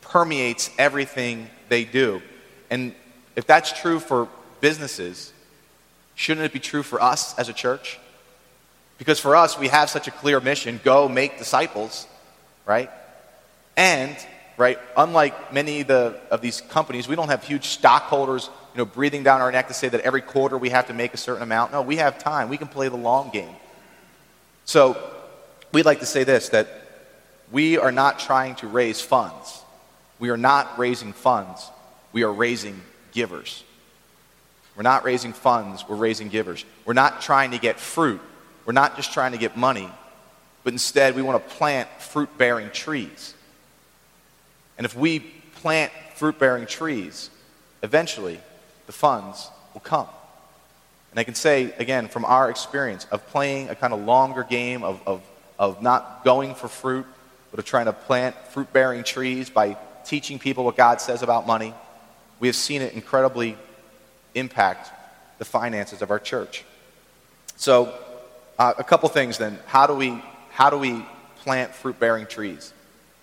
[0.00, 2.22] permeates everything they do.
[2.70, 2.94] And
[3.36, 4.26] if that's true for
[4.62, 5.34] businesses,
[6.14, 7.98] shouldn't it be true for us as a church?
[8.96, 12.06] Because for us, we have such a clear mission go make disciples,
[12.64, 12.90] right?
[13.76, 14.16] And,
[14.56, 18.84] right, unlike many of, the, of these companies, we don't have huge stockholders you know,
[18.84, 21.42] breathing down our neck to say that every quarter we have to make a certain
[21.42, 21.72] amount.
[21.72, 22.48] No, we have time.
[22.48, 23.54] We can play the long game.
[24.64, 24.96] So
[25.72, 26.68] we'd like to say this that
[27.50, 29.62] we are not trying to raise funds.
[30.18, 31.70] We are not raising funds.
[32.12, 32.80] We are raising
[33.12, 33.62] givers.
[34.76, 36.64] We're not raising funds, we're raising givers.
[36.84, 38.20] We're not trying to get fruit.
[38.64, 39.88] We're not just trying to get money,
[40.64, 43.34] but instead we want to plant fruit bearing trees.
[44.78, 47.30] And if we plant fruit bearing trees,
[47.82, 48.40] eventually
[48.86, 50.08] the funds will come.
[51.10, 54.82] And I can say, again, from our experience of playing a kind of longer game
[54.82, 55.22] of, of,
[55.58, 57.06] of not going for fruit,
[57.50, 61.46] but of trying to plant fruit bearing trees by teaching people what God says about
[61.46, 61.74] money,
[62.40, 63.56] we have seen it incredibly
[64.34, 64.90] impact
[65.38, 66.64] the finances of our church.
[67.56, 67.92] So,
[68.58, 69.58] uh, a couple things then.
[69.66, 71.04] How do we, how do we
[71.36, 72.72] plant fruit bearing trees?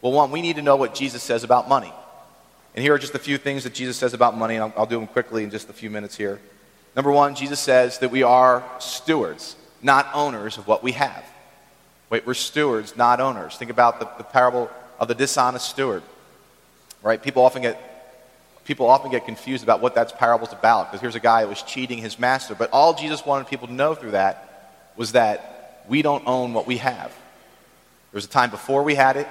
[0.01, 1.93] Well, one, we need to know what Jesus says about money.
[2.75, 4.85] And here are just a few things that Jesus says about money, and I'll, I'll
[4.85, 6.39] do them quickly in just a few minutes here.
[6.95, 11.23] Number one, Jesus says that we are stewards, not owners of what we have.
[12.09, 13.57] Wait, we're stewards, not owners.
[13.57, 14.69] Think about the, the parable
[14.99, 16.03] of the dishonest steward.
[17.03, 17.21] Right?
[17.21, 17.85] People often get
[18.65, 21.63] people often get confused about what that parable's about because here's a guy who was
[21.63, 22.53] cheating his master.
[22.53, 26.67] But all Jesus wanted people to know through that was that we don't own what
[26.67, 27.07] we have.
[27.07, 29.27] There was a time before we had it,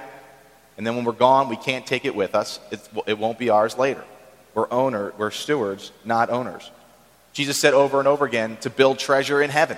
[0.79, 2.57] and then when we're gone, we can't take it with us.
[2.71, 4.01] It's, it won't be ours later.
[4.53, 6.71] We're owner, we're stewards, not owners.
[7.33, 9.77] Jesus said over and over again to build treasure in heaven.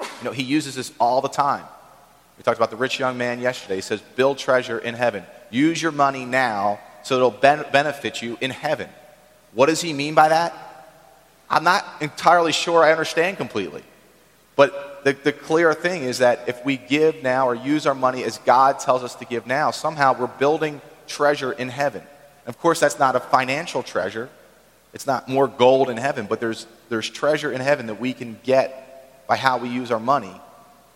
[0.00, 1.64] You know, he uses this all the time.
[2.36, 3.76] We talked about the rich young man yesterday.
[3.76, 5.22] He says, build treasure in heaven.
[5.48, 8.88] Use your money now so it'll ben- benefit you in heaven.
[9.54, 10.88] What does he mean by that?
[11.48, 13.84] I'm not entirely sure I understand completely.
[14.56, 18.24] But the, the clear thing is that if we give now or use our money
[18.24, 22.02] as God tells us to give now, somehow we're building treasure in heaven.
[22.46, 24.28] Of course, that's not a financial treasure.
[24.92, 28.38] It's not more gold in heaven, but there's, there's treasure in heaven that we can
[28.42, 30.32] get by how we use our money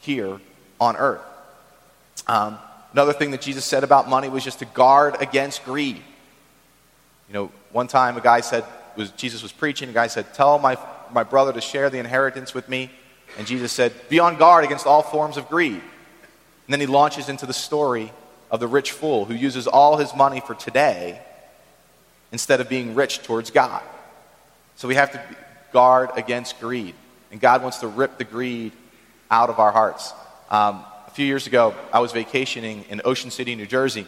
[0.00, 0.40] here
[0.80, 1.22] on earth.
[2.26, 2.58] Um,
[2.94, 5.96] Another thing that Jesus said about money was just to guard against greed.
[5.96, 8.64] You know, one time a guy said,
[8.96, 10.78] was, Jesus was preaching, a guy said, Tell my,
[11.12, 12.92] my brother to share the inheritance with me.
[13.38, 15.72] And Jesus said, Be on guard against all forms of greed.
[15.74, 18.12] And then he launches into the story
[18.50, 21.20] of the rich fool who uses all his money for today
[22.32, 23.82] instead of being rich towards God.
[24.76, 25.22] So we have to
[25.72, 26.94] guard against greed.
[27.30, 28.72] And God wants to rip the greed
[29.30, 30.12] out of our hearts.
[30.50, 34.06] Um, a few years ago, I was vacationing in Ocean City, New Jersey,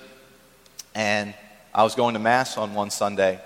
[0.94, 1.34] and
[1.74, 3.40] I was going to Mass on one Sunday,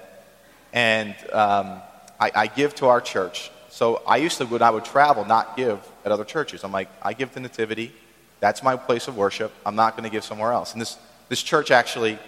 [0.73, 1.81] and um,
[2.21, 3.51] I, I, give to our church.
[3.71, 6.65] So I used to, when I would travel, not give at other churches.
[6.65, 7.93] I'm like, I give to Nativity.
[8.41, 9.53] That's my place of worship.
[9.65, 10.73] I'm not going to give somewhere else.
[10.73, 10.99] And this,
[11.29, 12.19] this church actually,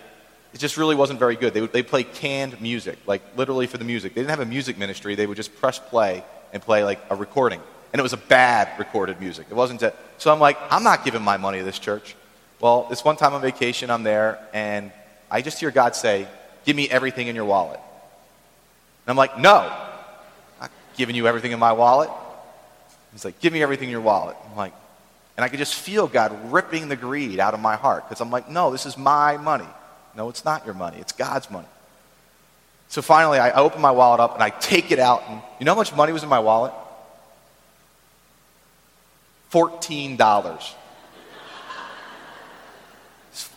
[0.54, 1.52] it just really wasn't very good.
[1.54, 4.14] They would they play canned music, like literally for the music.
[4.14, 5.14] They didn't have a music ministry.
[5.14, 7.60] They would just press play and play like a recording
[7.92, 9.46] and it was a bad recorded music.
[9.50, 12.16] It wasn't a, so I'm like, I'm not giving my money to this church.
[12.60, 14.92] Well, this one time on vacation, I'm there, and
[15.30, 16.26] I just hear God say,
[16.64, 17.80] Give me everything in your wallet.
[17.80, 19.70] And I'm like, No,
[21.02, 22.08] giving you everything in my wallet.
[23.10, 24.36] He's like, Give me everything in your wallet.
[24.48, 24.72] I'm like,
[25.36, 28.30] and I could just feel God ripping the greed out of my heart because I'm
[28.30, 29.66] like, No, this is my money.
[30.16, 31.66] No, it's not your money, it's God's money.
[32.86, 35.72] So finally, I open my wallet up and I take it out, and you know
[35.72, 36.72] how much money was in my wallet?
[39.50, 40.74] $14.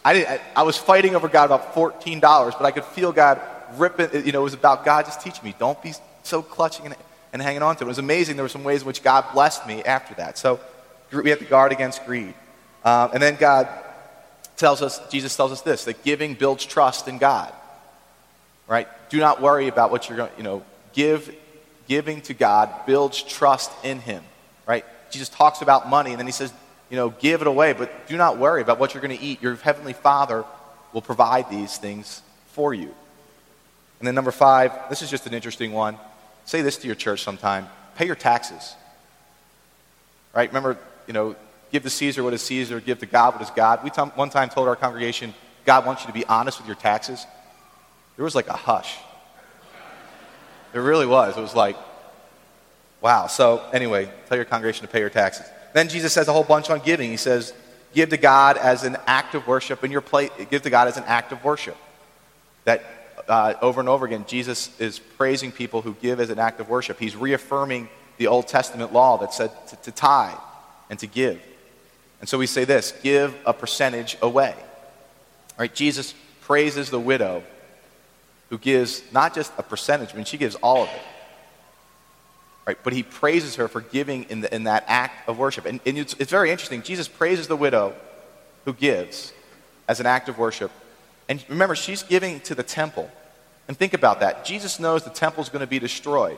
[0.04, 3.40] I, I, I, was fighting over God about $14, but I could feel God
[3.78, 4.26] ripping.
[4.26, 5.94] You know, it was about God just teaching me, don't be
[6.24, 6.86] so clutching
[7.36, 7.88] and hanging on to it.
[7.88, 8.38] It was amazing.
[8.38, 10.38] There were some ways in which God blessed me after that.
[10.38, 10.62] So
[11.12, 12.34] we have to guard against greed.
[12.86, 13.68] Um, and then God
[14.56, 17.52] tells us, Jesus tells us this, that giving builds trust in God.
[18.70, 18.88] Right?
[19.10, 20.64] Do not worry about what you're going to, you know,
[20.94, 21.36] give,
[21.90, 24.24] giving to God builds trust in Him.
[24.66, 24.86] Right?
[25.12, 26.54] Jesus talks about money, and then he says,
[26.90, 29.42] you know, give it away, but do not worry about what you're going to eat.
[29.42, 30.46] Your heavenly Father
[30.94, 32.22] will provide these things
[32.54, 32.96] for you.
[34.00, 35.98] And then number five, this is just an interesting one.
[36.46, 37.68] Say this to your church sometime.
[37.96, 38.76] Pay your taxes.
[40.34, 40.50] Right?
[40.50, 40.78] Remember,
[41.08, 41.36] you know,
[41.72, 43.84] give to Caesar what is Caesar, give to God what is God.
[43.84, 45.34] We t- one time told our congregation,
[45.66, 47.26] God wants you to be honest with your taxes.
[48.16, 48.98] There was like a hush.
[50.72, 51.38] There really was.
[51.38, 51.76] It was like,
[53.06, 53.28] Wow.
[53.28, 55.46] So, anyway, tell your congregation to pay your taxes.
[55.74, 57.12] Then Jesus says a whole bunch on giving.
[57.12, 57.54] He says,
[57.94, 60.32] give to God as an act of worship in your place.
[60.50, 61.78] Give to God as an act of worship.
[62.64, 62.84] That
[63.28, 66.70] uh, over and over again, Jesus is praising people who give as an act of
[66.70, 67.00] worship.
[67.00, 70.38] He's reaffirming the Old Testament law that said to, to tithe
[70.90, 71.42] and to give.
[72.20, 74.56] And so we say this give a percentage away.
[75.58, 75.74] Right?
[75.74, 77.44] Jesus praises the widow
[78.50, 81.02] who gives not just a percentage, I mean, she gives all of it.
[82.68, 82.78] Right?
[82.84, 85.66] But he praises her for giving in, the, in that act of worship.
[85.66, 86.82] And, and it's, it's very interesting.
[86.82, 87.96] Jesus praises the widow
[88.66, 89.34] who gives
[89.88, 90.72] as an act of worship.
[91.28, 93.10] And remember, she's giving to the temple.
[93.68, 94.46] And think about that.
[94.46, 96.38] Jesus knows the temple is going to be destroyed.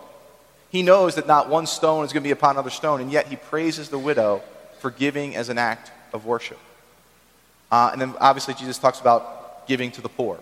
[0.70, 3.28] He knows that not one stone is going to be upon another stone, and yet
[3.28, 4.42] he praises the widow
[4.80, 6.60] for giving as an act of worship.
[7.72, 10.40] Uh, and then obviously Jesus talks about giving to the poor.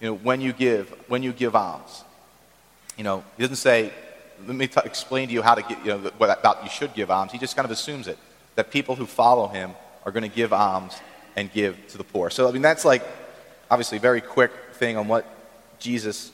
[0.00, 2.04] You know, when you give, when you give alms.
[2.96, 3.92] You know, he doesn't say
[4.46, 6.94] let me t- explain to you how to get, you know, what about you should
[6.94, 7.32] give alms.
[7.32, 8.18] He just kind of assumes it,
[8.54, 9.72] that people who follow him
[10.04, 10.94] are going to give alms
[11.36, 12.30] and give to the poor.
[12.30, 13.02] So, I mean, that's like,
[13.70, 15.26] obviously, very quick thing on what
[15.78, 16.32] Jesus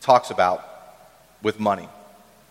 [0.00, 0.64] talks about
[1.42, 1.88] with money.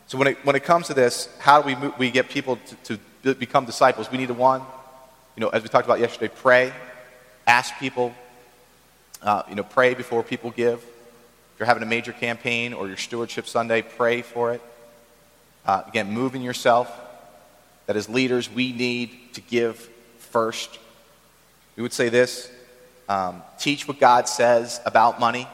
[0.08, 2.58] So when it, when it comes to this, how do we, move, we get people
[2.86, 4.12] to, to become disciples?
[4.12, 4.62] We need to, one,
[5.36, 6.74] you know, as we talked about yesterday, pray,
[7.46, 8.14] ask people,
[9.22, 10.80] uh, you know, pray before people give.
[10.80, 14.62] If you're having a major campaign or your stewardship Sunday, pray for it.
[15.66, 16.92] Uh, again, moving yourself.
[17.86, 20.80] That as leaders, we need to give first.
[21.76, 22.50] We would say this
[23.10, 25.48] um, teach what God says about money.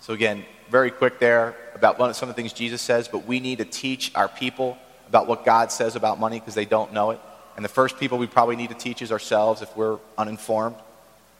[0.00, 3.40] So, again, very quick there about one, some of the things Jesus says, but we
[3.40, 4.76] need to teach our people
[5.08, 7.20] about what God says about money because they don't know it.
[7.56, 10.76] And the first people we probably need to teach is ourselves if we're uninformed.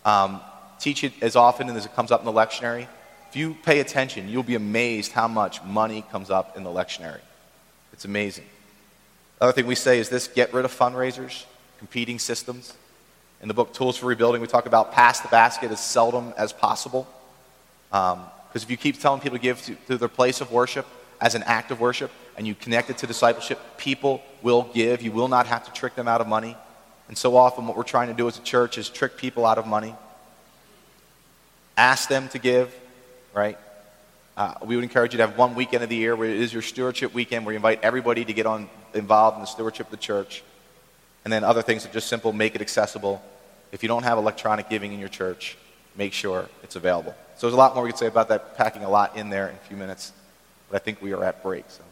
[0.04, 0.40] Um,
[0.78, 2.86] teach it as often as it comes up in the lectionary.
[3.28, 7.20] If you pay attention, you'll be amazed how much money comes up in the lectionary.
[7.92, 8.44] It's amazing.
[9.40, 11.44] Other thing we say is this get rid of fundraisers,
[11.78, 12.74] competing systems.
[13.42, 16.52] In the book Tools for Rebuilding, we talk about pass the basket as seldom as
[16.52, 17.08] possible.
[17.90, 20.86] Because um, if you keep telling people to give to, to their place of worship
[21.20, 25.00] as an act of worship and you connect it to discipleship, people will give.
[25.00, 26.56] You will not have to trick them out of money.
[27.08, 29.58] And so often, what we're trying to do as a church is trick people out
[29.58, 29.94] of money.
[31.76, 32.74] Ask them to give,
[33.34, 33.58] right?
[34.36, 36.52] Uh, we would encourage you to have one weekend of the year where it is
[36.52, 39.90] your stewardship weekend where you invite everybody to get on involved in the stewardship of
[39.90, 40.42] the church.
[41.24, 43.22] And then other things are just simple, make it accessible.
[43.72, 45.56] If you don't have electronic giving in your church,
[45.96, 47.14] make sure it's available.
[47.36, 49.48] So there's a lot more we could say about that, packing a lot in there
[49.48, 50.12] in a few minutes.
[50.68, 51.64] But I think we are at break.
[51.68, 51.82] So.